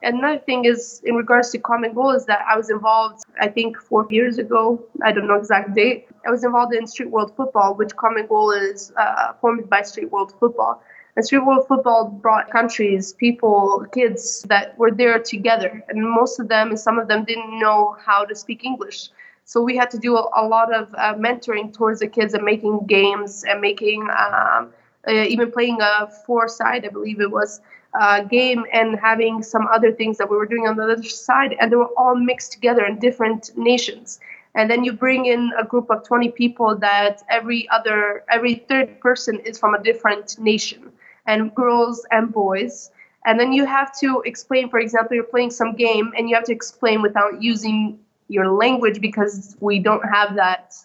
[0.01, 3.77] Another thing is in regards to Common Goal is that I was involved, I think,
[3.77, 4.83] four years ago.
[5.03, 6.07] I don't know exact date.
[6.25, 10.11] I was involved in Street World Football, which Common Goal is uh, formed by Street
[10.11, 10.81] World Football.
[11.15, 15.83] And Street World Football brought countries, people, kids that were there together.
[15.89, 19.09] And most of them and some of them didn't know how to speak English.
[19.45, 22.43] So we had to do a, a lot of uh, mentoring towards the kids and
[22.43, 24.71] making games and making um,
[25.07, 27.59] uh, even playing a four side, I believe it was,
[27.99, 31.55] uh, game and having some other things that we were doing on the other side.
[31.59, 34.19] And they were all mixed together in different nations.
[34.53, 38.99] And then you bring in a group of 20 people that every other, every third
[38.99, 40.91] person is from a different nation
[41.29, 42.91] and girls and boys.
[43.25, 46.45] And then you have to explain, for example, you're playing some game and you have
[46.45, 50.75] to explain without using your language because we don't have that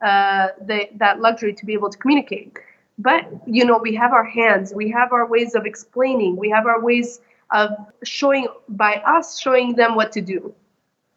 [0.00, 2.58] uh, the, that luxury to be able to communicate.
[2.98, 6.66] But you know, we have our hands, we have our ways of explaining, we have
[6.66, 7.70] our ways of
[8.02, 10.54] showing by us showing them what to do.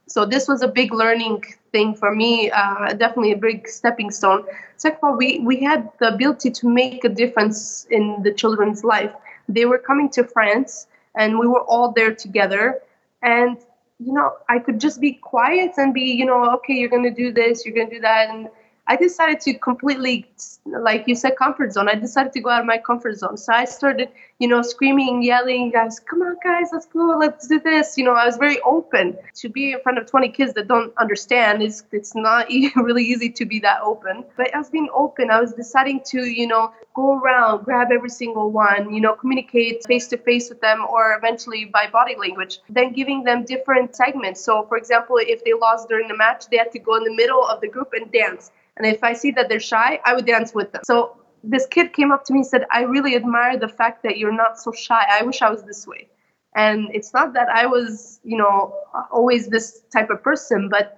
[0.07, 4.45] So this was a big learning thing for me, uh, definitely a big stepping stone.
[4.77, 8.83] Second of all, we, we had the ability to make a difference in the children's
[8.83, 9.11] life.
[9.47, 12.81] They were coming to France and we were all there together.
[13.21, 13.57] And,
[13.99, 17.11] you know, I could just be quiet and be, you know, okay, you're going to
[17.23, 18.29] do this, you're going to do that.
[18.29, 18.49] And
[18.85, 20.29] I decided to completely,
[20.65, 21.87] like you said, comfort zone.
[21.87, 23.37] I decided to go out of my comfort zone.
[23.37, 27.61] So I started, you know, screaming, yelling, guys, come on, guys, let's go, let's do
[27.61, 27.97] this.
[27.97, 30.91] You know, I was very open to be in front of 20 kids that don't
[30.97, 31.63] understand.
[31.63, 34.25] It's it's not really easy to be that open.
[34.35, 35.31] But I was being open.
[35.31, 39.85] I was deciding to, you know, go around, grab every single one, you know, communicate
[39.87, 42.59] face to face with them, or eventually by body language.
[42.67, 44.41] Then giving them different segments.
[44.41, 47.15] So, for example, if they lost during the match, they had to go in the
[47.15, 50.25] middle of the group and dance and if I see that they're shy, I would
[50.25, 50.81] dance with them.
[50.86, 54.17] So this kid came up to me and said, I really admire the fact that
[54.17, 55.05] you're not so shy.
[55.09, 56.07] I wish I was this way.
[56.55, 58.75] And it's not that I was, you know,
[59.12, 60.97] always this type of person, but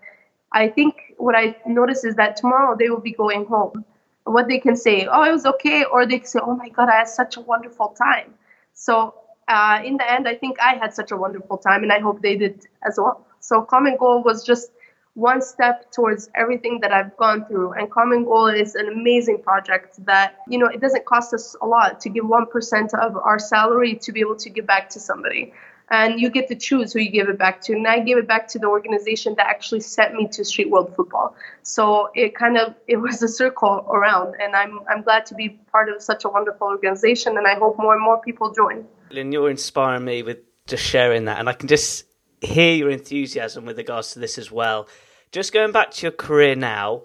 [0.51, 3.85] I think what I notice is that tomorrow they will be going home.
[4.25, 6.89] What they can say, oh, it was okay, or they can say, oh my God,
[6.89, 8.33] I had such a wonderful time.
[8.73, 9.13] So
[9.47, 12.21] uh, in the end, I think I had such a wonderful time, and I hope
[12.21, 13.25] they did as well.
[13.39, 14.71] So Common Goal was just
[15.15, 17.71] one step towards everything that I've gone through.
[17.73, 21.65] And Common Goal is an amazing project that, you know, it doesn't cost us a
[21.65, 25.53] lot to give 1% of our salary to be able to give back to somebody.
[25.89, 27.73] And you get to choose who you give it back to.
[27.73, 30.93] And I gave it back to the organization that actually sent me to Street World
[30.95, 31.35] Football.
[31.61, 35.49] So it kind of it was a circle around, and I'm I'm glad to be
[35.71, 38.85] part of such a wonderful organization, and I hope more and more people join.
[39.11, 42.05] Lynn, you're inspiring me with just sharing that, and I can just
[42.41, 44.87] hear your enthusiasm with regards to this as well.
[45.31, 47.03] Just going back to your career now,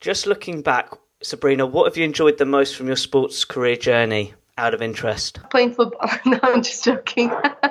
[0.00, 0.90] just looking back,
[1.22, 5.38] Sabrina, what have you enjoyed the most from your sports career journey out of interest?
[5.50, 6.08] Playing football.
[6.26, 7.30] no, I'm just joking.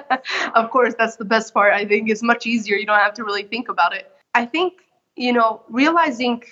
[0.56, 1.74] of course, that's the best part.
[1.74, 2.78] I think it's much easier.
[2.78, 4.12] You don't have to really think about it.
[4.34, 4.74] I think,
[5.16, 6.44] you know, realizing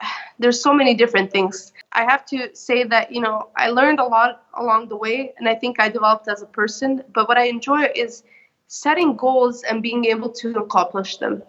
[0.38, 1.72] there's so many different things.
[1.92, 5.48] I have to say that, you know, I learned a lot along the way and
[5.48, 7.04] I think I developed as a person.
[7.12, 8.22] But what I enjoy is
[8.68, 11.42] setting goals and being able to accomplish them.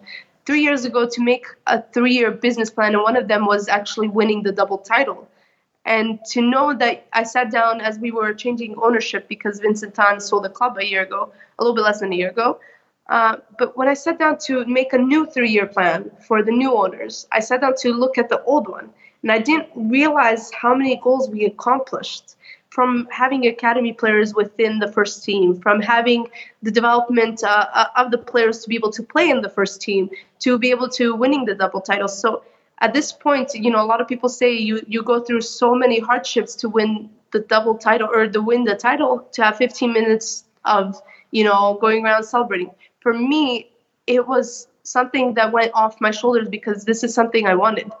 [0.46, 3.68] Three years ago, to make a three year business plan, and one of them was
[3.68, 5.28] actually winning the double title.
[5.86, 10.20] And to know that I sat down as we were changing ownership because Vincent Tan
[10.20, 12.58] sold the club a year ago, a little bit less than a year ago.
[13.08, 16.52] Uh, but when I sat down to make a new three year plan for the
[16.52, 18.90] new owners, I sat down to look at the old one.
[19.22, 22.36] And I didn't realize how many goals we accomplished
[22.74, 26.26] from having academy players within the first team, from having
[26.60, 29.80] the development uh, uh, of the players to be able to play in the first
[29.80, 30.10] team,
[30.40, 32.08] to be able to winning the double title.
[32.08, 32.42] So
[32.80, 35.76] at this point, you know, a lot of people say you you go through so
[35.76, 39.92] many hardships to win the double title or to win the title to have 15
[39.92, 41.00] minutes of
[41.30, 42.72] you know going around celebrating.
[42.98, 43.70] For me,
[44.08, 47.92] it was something that went off my shoulders because this is something I wanted.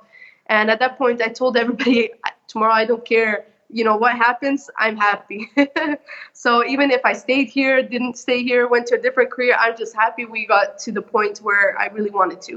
[0.46, 2.10] And at that point, I told everybody,
[2.48, 5.50] tomorrow I don't care you know what happens i'm happy.
[6.32, 9.76] So even if i stayed here didn't stay here went to a different career i'm
[9.76, 12.52] just happy we got to the point where i really wanted to.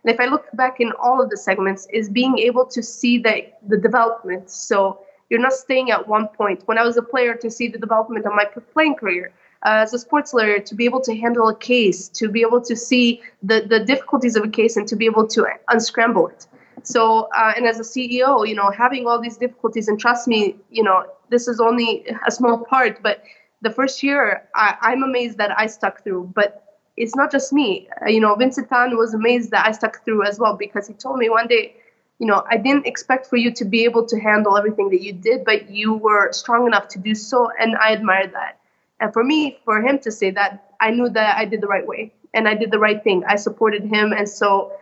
[0.00, 3.18] And if i look back in all of the segments is being able to see
[3.18, 3.34] the,
[3.66, 4.50] the development.
[4.50, 5.00] So
[5.30, 6.62] you're not staying at one point.
[6.66, 8.44] When i was a player to see the development of my
[8.74, 9.32] playing career
[9.64, 12.60] uh, as a sports lawyer to be able to handle a case to be able
[12.70, 16.46] to see the, the difficulties of a case and to be able to unscramble it
[16.82, 20.56] so, uh, and as a CEO, you know, having all these difficulties, and trust me,
[20.70, 23.22] you know, this is only a small part, but
[23.60, 26.32] the first year, I, am amazed that I stuck through.
[26.34, 26.64] But
[26.96, 27.88] it's not just me.
[28.02, 30.94] Uh, you know, Vincent Tan was amazed that I stuck through as well because he
[30.94, 31.76] told me one day,
[32.18, 35.12] you know, I didn't expect for you to be able to handle everything that you
[35.12, 38.58] did, but you were strong enough to do so, and I admired that.
[39.00, 41.86] And for me, for him to say that, I knew that I did the right
[41.86, 43.24] way and I did the right thing.
[43.24, 44.72] I supported him, and so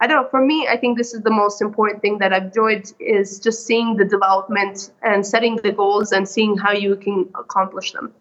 [0.00, 0.28] I don't know.
[0.30, 3.66] For me, I think this is the most important thing that I've enjoyed is just
[3.66, 8.14] seeing the development and setting the goals and seeing how you can accomplish them.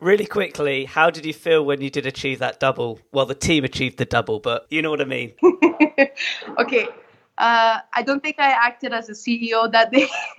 [0.00, 2.98] Really quickly, how did you feel when you did achieve that double?
[3.12, 5.34] Well, the team achieved the double, but you know what I mean.
[6.58, 6.88] okay.
[7.38, 10.08] Uh, I don't think I acted as a CEO that day.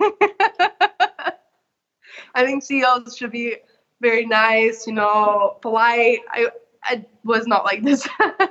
[2.34, 3.56] I think CEOs should be
[4.00, 6.20] very nice, you know, polite.
[6.28, 6.48] I,
[6.84, 8.08] I was not like this.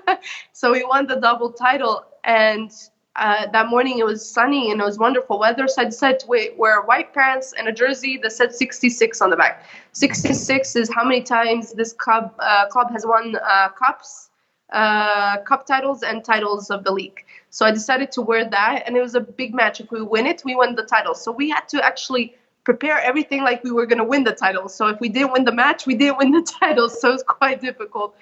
[0.54, 2.72] so we won the double title and
[3.16, 5.68] uh, that morning it was sunny and it was wonderful weather.
[5.68, 9.36] So I decided to wear white pants and a jersey that said 66 on the
[9.36, 9.66] back.
[9.92, 14.30] 66 is how many times this club uh, club has won uh, cups,
[14.72, 17.26] uh, cup titles, and titles of the league.
[17.50, 19.82] So I decided to wear that, and it was a big match.
[19.82, 21.14] If we win it, we win the title.
[21.14, 24.70] So we had to actually prepare everything like we were going to win the title.
[24.70, 26.90] So if we didn't win the match, we didn't win the title.
[26.90, 28.16] So it's quite difficult.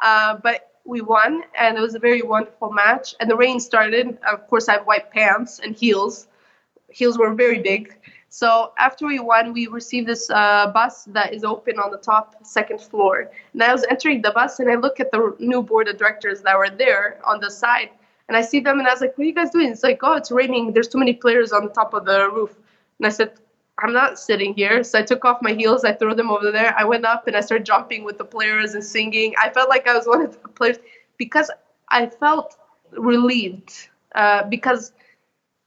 [0.00, 3.14] Uh, but we won, and it was a very wonderful match.
[3.20, 4.18] And the rain started.
[4.30, 6.26] Of course, I have white pants and heels.
[6.90, 7.96] Heels were very big.
[8.28, 12.34] So after we won, we received this uh, bus that is open on the top
[12.42, 13.30] second floor.
[13.52, 16.40] And I was entering the bus, and I look at the new board of directors
[16.40, 17.90] that were there on the side,
[18.28, 20.00] and I see them, and I was like, "What are you guys doing?" It's like,
[20.02, 20.72] "Oh, it's raining.
[20.72, 22.56] There's too many players on top of the roof."
[22.98, 23.32] And I said,
[23.78, 24.84] I'm not sitting here.
[24.84, 26.74] So I took off my heels, I threw them over there.
[26.76, 29.34] I went up and I started jumping with the players and singing.
[29.40, 30.78] I felt like I was one of the players
[31.18, 31.50] because
[31.88, 32.56] I felt
[32.92, 34.92] relieved uh, because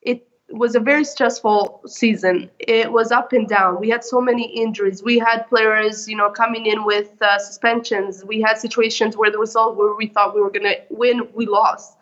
[0.01, 2.49] it was a very stressful season.
[2.59, 3.79] It was up and down.
[3.79, 5.01] We had so many injuries.
[5.03, 8.23] We had players, you know, coming in with uh, suspensions.
[8.23, 11.47] We had situations where the result where we thought we were going to win, we
[11.47, 11.97] lost.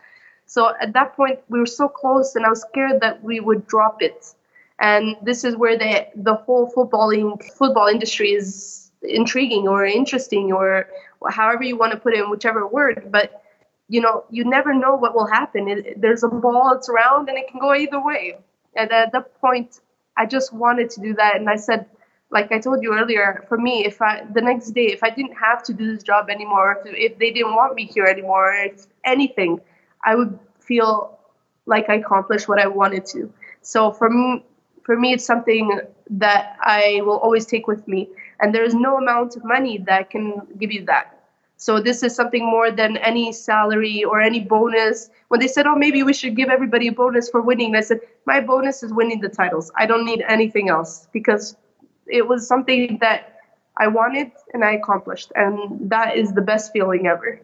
[0.45, 3.65] So at that point, we were so close, and I was scared that we would
[3.65, 4.35] drop it
[4.79, 10.87] and this is where the the whole footballing football industry is intriguing or interesting or
[11.29, 13.43] however you want to put it in whichever word but
[13.89, 15.67] you know you never know what will happen.
[15.67, 18.37] It, there's a ball it's around and it can go either way.
[18.75, 19.81] And at that point
[20.17, 21.35] i just wanted to do that.
[21.35, 21.85] And i said
[22.31, 25.35] like i told you earlier for me if i the next day if i didn't
[25.35, 28.87] have to do this job anymore if, if they didn't want me here anymore if
[29.03, 29.61] anything
[30.03, 31.19] i would feel
[31.67, 33.31] like i accomplished what i wanted to.
[33.61, 34.43] So for me
[34.83, 35.79] for me, it's something
[36.09, 38.09] that I will always take with me.
[38.39, 41.19] And there is no amount of money that can give you that.
[41.57, 45.09] So this is something more than any salary or any bonus.
[45.29, 48.01] When they said, "Oh, maybe we should give everybody a bonus for winning," I said,
[48.25, 49.71] "My bonus is winning the titles.
[49.77, 51.55] I don't need anything else because
[52.07, 53.37] it was something that
[53.77, 57.39] I wanted and I accomplished, and that is the best feeling ever."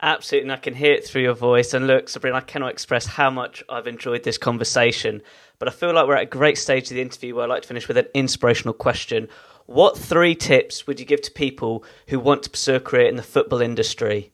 [0.00, 1.74] Absolutely, and I can hear it through your voice.
[1.74, 5.22] And look, Sabrina, I cannot express how much I've enjoyed this conversation.
[5.58, 7.62] But I feel like we're at a great stage of the interview where I'd like
[7.62, 9.28] to finish with an inspirational question.
[9.66, 13.16] What three tips would you give to people who want to pursue a career in
[13.16, 14.32] the football industry?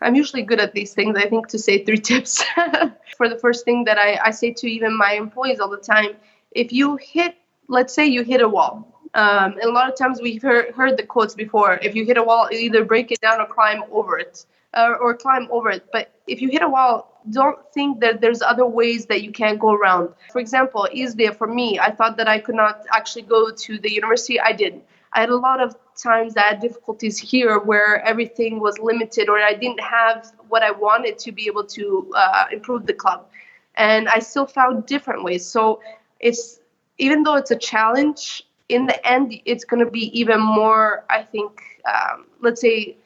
[0.00, 1.16] I'm usually good at these things.
[1.16, 2.44] I think to say three tips.
[3.16, 6.16] For the first thing that I, I say to even my employees all the time,
[6.52, 7.34] if you hit,
[7.68, 11.02] let's say you hit a wall, um, a lot of times we've heard, heard the
[11.02, 11.78] quotes before.
[11.82, 15.14] If you hit a wall, either break it down or climb over it, uh, or
[15.14, 15.86] climb over it.
[15.92, 19.58] But if you hit a wall, don't think that there's other ways that you can't
[19.58, 20.10] go around.
[20.32, 23.92] For example, easily for me, I thought that I could not actually go to the
[23.92, 24.40] university.
[24.40, 24.84] I didn't.
[25.12, 29.38] I had a lot of times I had difficulties here where everything was limited or
[29.38, 33.26] I didn't have what I wanted to be able to uh, improve the club.
[33.76, 35.44] And I still found different ways.
[35.46, 35.80] So
[36.20, 36.60] it's
[36.98, 41.22] even though it's a challenge, in the end, it's going to be even more, I
[41.22, 42.96] think, um, let's say,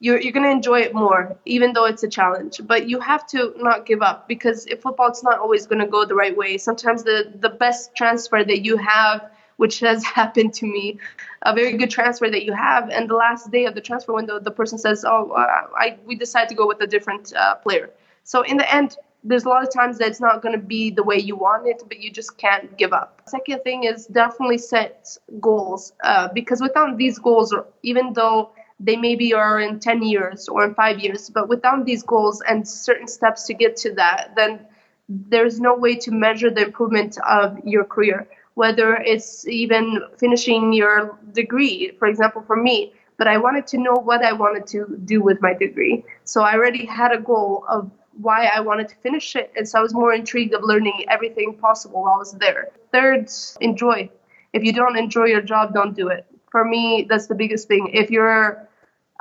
[0.00, 2.60] you're, you're going to enjoy it more, even though it's a challenge.
[2.64, 5.86] But you have to not give up because if football, it's not always going to
[5.86, 6.56] go the right way.
[6.58, 10.98] Sometimes the, the best transfer that you have, which has happened to me,
[11.42, 14.38] a very good transfer that you have, and the last day of the transfer window,
[14.38, 17.90] the person says, "Oh, I we decided to go with a different uh, player."
[18.24, 20.90] So in the end, there's a lot of times that it's not going to be
[20.90, 23.22] the way you want it, but you just can't give up.
[23.26, 28.50] Second thing is definitely set goals uh, because without these goals, or even though
[28.80, 32.66] they maybe are in 10 years or in five years, but without these goals and
[32.66, 34.60] certain steps to get to that, then
[35.08, 41.18] there's no way to measure the improvement of your career, whether it's even finishing your
[41.32, 42.92] degree, for example, for me.
[43.16, 46.04] But I wanted to know what I wanted to do with my degree.
[46.24, 49.52] So I already had a goal of why I wanted to finish it.
[49.56, 52.68] And so I was more intrigued of learning everything possible while I was there.
[52.92, 53.28] Third,
[53.60, 54.10] enjoy.
[54.52, 56.26] If you don't enjoy your job, don't do it.
[56.50, 57.90] For me, that's the biggest thing.
[57.92, 58.66] If you're,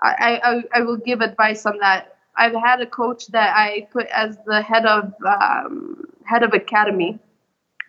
[0.02, 2.16] I, I, I will give advice on that.
[2.36, 7.20] I've had a coach that I put as the head of um, head of academy.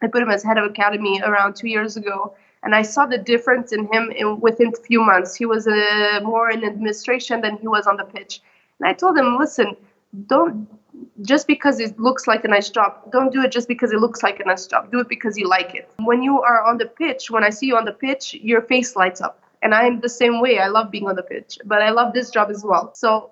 [0.03, 3.18] I put him as head of academy around two years ago, and I saw the
[3.18, 5.34] difference in him in within a few months.
[5.34, 8.41] He was uh, more in administration than he was on the pitch,
[8.80, 9.76] and I told him, listen,
[10.26, 10.66] don't
[11.22, 14.22] just because it looks like a nice job, don't do it just because it looks
[14.22, 14.90] like a nice job.
[14.90, 15.90] Do it because you like it.
[15.99, 18.96] When you are on the pitch, when I see you on the pitch, your face
[18.96, 19.42] lights up.
[19.62, 20.59] And I'm the same way.
[20.59, 22.92] I love being on the pitch, but I love this job as well.
[22.94, 23.30] So,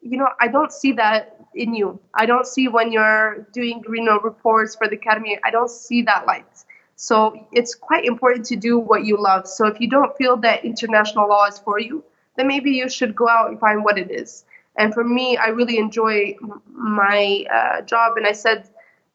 [0.00, 2.00] you know, I don't see that in you.
[2.14, 6.02] I don't see when you're doing, you know, reports for the academy, I don't see
[6.02, 6.46] that light.
[6.96, 9.46] So it's quite important to do what you love.
[9.46, 12.02] So if you don't feel that international law is for you,
[12.36, 14.45] then maybe you should go out and find what it is.
[14.78, 16.36] And for me, I really enjoy
[16.72, 18.16] my uh, job.
[18.16, 18.68] And I said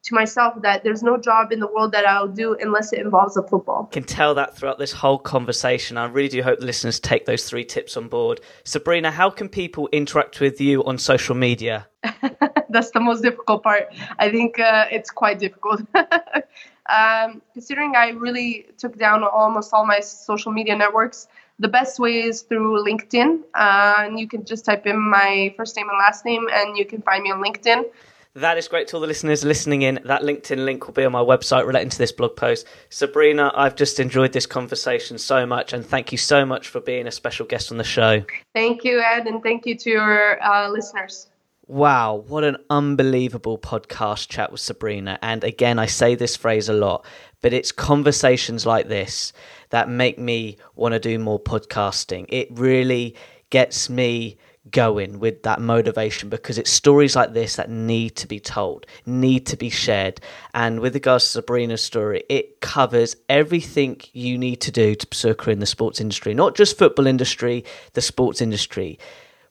[0.03, 3.38] to myself that there's no job in the world that I'll do unless it involves
[3.38, 3.88] a football.
[3.91, 5.97] I can tell that throughout this whole conversation.
[5.97, 8.41] I really do hope the listeners take those three tips on board.
[8.64, 11.88] Sabrina, how can people interact with you on social media?
[12.70, 13.93] That's the most difficult part.
[14.18, 15.82] I think uh, it's quite difficult.
[16.89, 21.28] um, considering I really took down almost all my social media networks,
[21.62, 23.41] the best way is through LinkedIn.
[23.53, 26.86] Uh, and you can just type in my first name and last name, and you
[26.86, 27.86] can find me on LinkedIn.
[28.34, 29.99] That is great to all the listeners listening in.
[30.05, 32.66] That LinkedIn link will be on my website relating to this blog post.
[32.89, 37.07] Sabrina, I've just enjoyed this conversation so much, and thank you so much for being
[37.07, 38.24] a special guest on the show.
[38.55, 41.28] Thank you, Ed, and thank you to your uh, listeners.
[41.68, 45.20] Wow, what an unbelievable podcast chat with Sabrina.
[45.22, 47.05] And again, I say this phrase a lot,
[47.41, 49.32] but it's conversations like this
[49.72, 52.26] that make me want to do more podcasting.
[52.30, 53.16] It really
[53.50, 54.38] gets me
[54.70, 59.46] going with that motivation because it's stories like this that need to be told, need
[59.48, 60.22] to be shared.
[60.54, 65.32] And with regards to Sabrina's story, it covers everything you need to do to pursue
[65.32, 69.00] a career in the sports industry, not just football industry, the sports industry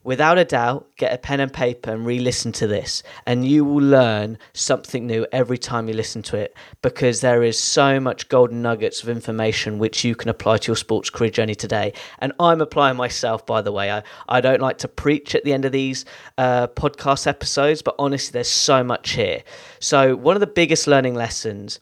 [0.03, 3.65] without a doubt, get a pen and paper and re listen to this, and you
[3.65, 8.29] will learn something new every time you listen to it because there is so much
[8.29, 11.93] golden nuggets of information which you can apply to your sports career journey today.
[12.19, 13.91] And I'm applying myself, by the way.
[13.91, 16.05] I, I don't like to preach at the end of these
[16.39, 19.43] uh, podcast episodes, but honestly, there's so much here.
[19.79, 21.81] So, one of the biggest learning lessons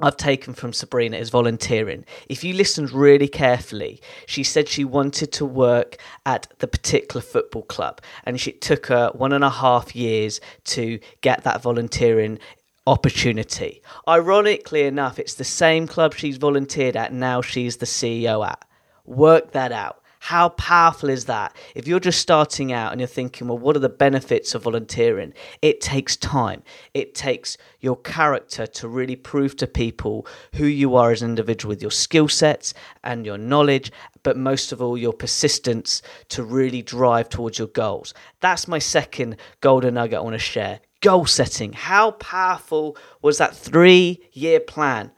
[0.00, 2.04] I've taken from Sabrina is volunteering.
[2.28, 7.62] If you listened really carefully, she said she wanted to work at the particular football
[7.62, 12.38] club, and it took her one and a half years to get that volunteering
[12.86, 13.82] opportunity.
[14.08, 18.64] Ironically enough, it's the same club she's volunteered at now she's the CEO at.
[19.04, 20.02] Work that out.
[20.30, 21.56] How powerful is that?
[21.74, 25.34] If you're just starting out and you're thinking, well, what are the benefits of volunteering?
[25.60, 26.62] It takes time.
[26.94, 31.70] It takes your character to really prove to people who you are as an individual
[31.70, 33.90] with your skill sets and your knowledge,
[34.22, 38.14] but most of all, your persistence to really drive towards your goals.
[38.38, 40.78] That's my second golden nugget I want to share.
[41.00, 41.72] Goal setting.
[41.72, 45.10] How powerful was that three year plan?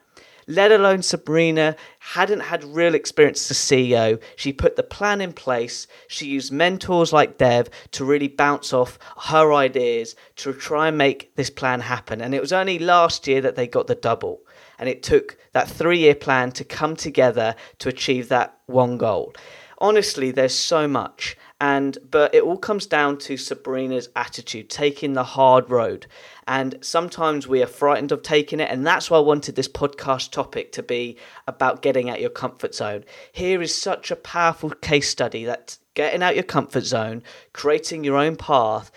[0.47, 4.20] Let alone Sabrina, hadn't had real experience as a CEO.
[4.36, 5.86] She put the plan in place.
[6.09, 11.34] She used mentors like Dev to really bounce off her ideas to try and make
[11.36, 12.20] this plan happen.
[12.20, 14.40] And it was only last year that they got the double.
[14.78, 19.34] And it took that three year plan to come together to achieve that one goal.
[19.78, 25.22] Honestly, there's so much and but it all comes down to Sabrina's attitude, taking the
[25.22, 26.09] hard road.
[26.47, 30.30] And sometimes we are frightened of taking it, and that's why I wanted this podcast
[30.30, 31.16] topic to be
[31.47, 33.05] about getting out your comfort zone.
[33.32, 37.22] Here is such a powerful case study that getting out your comfort zone,
[37.53, 38.90] creating your own path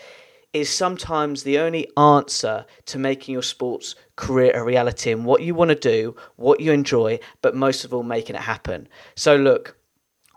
[0.53, 5.53] is sometimes the only answer to making your sports career a reality and what you
[5.53, 8.87] want to do, what you enjoy, but most of all, making it happen.
[9.15, 9.75] So, look,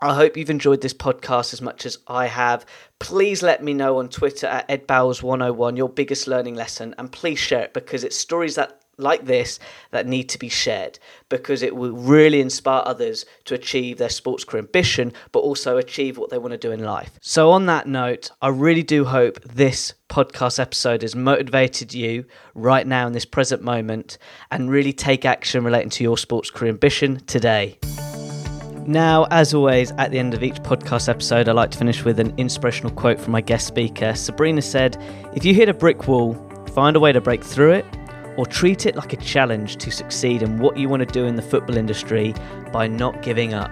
[0.01, 2.65] I hope you've enjoyed this podcast as much as I have.
[2.99, 7.63] Please let me know on Twitter at edbowers101 your biggest learning lesson and please share
[7.63, 9.59] it because it's stories that like this
[9.91, 14.43] that need to be shared because it will really inspire others to achieve their sports
[14.43, 17.11] career ambition but also achieve what they want to do in life.
[17.21, 22.85] So on that note, I really do hope this podcast episode has motivated you right
[22.85, 24.17] now in this present moment
[24.51, 27.77] and really take action relating to your sports career ambition today.
[28.89, 32.19] Now, as always, at the end of each podcast episode, I like to finish with
[32.19, 34.15] an inspirational quote from my guest speaker.
[34.15, 34.97] Sabrina said,
[35.35, 36.33] If you hit a brick wall,
[36.73, 37.85] find a way to break through it,
[38.35, 41.35] or treat it like a challenge to succeed in what you want to do in
[41.35, 42.33] the football industry
[42.73, 43.69] by not giving up.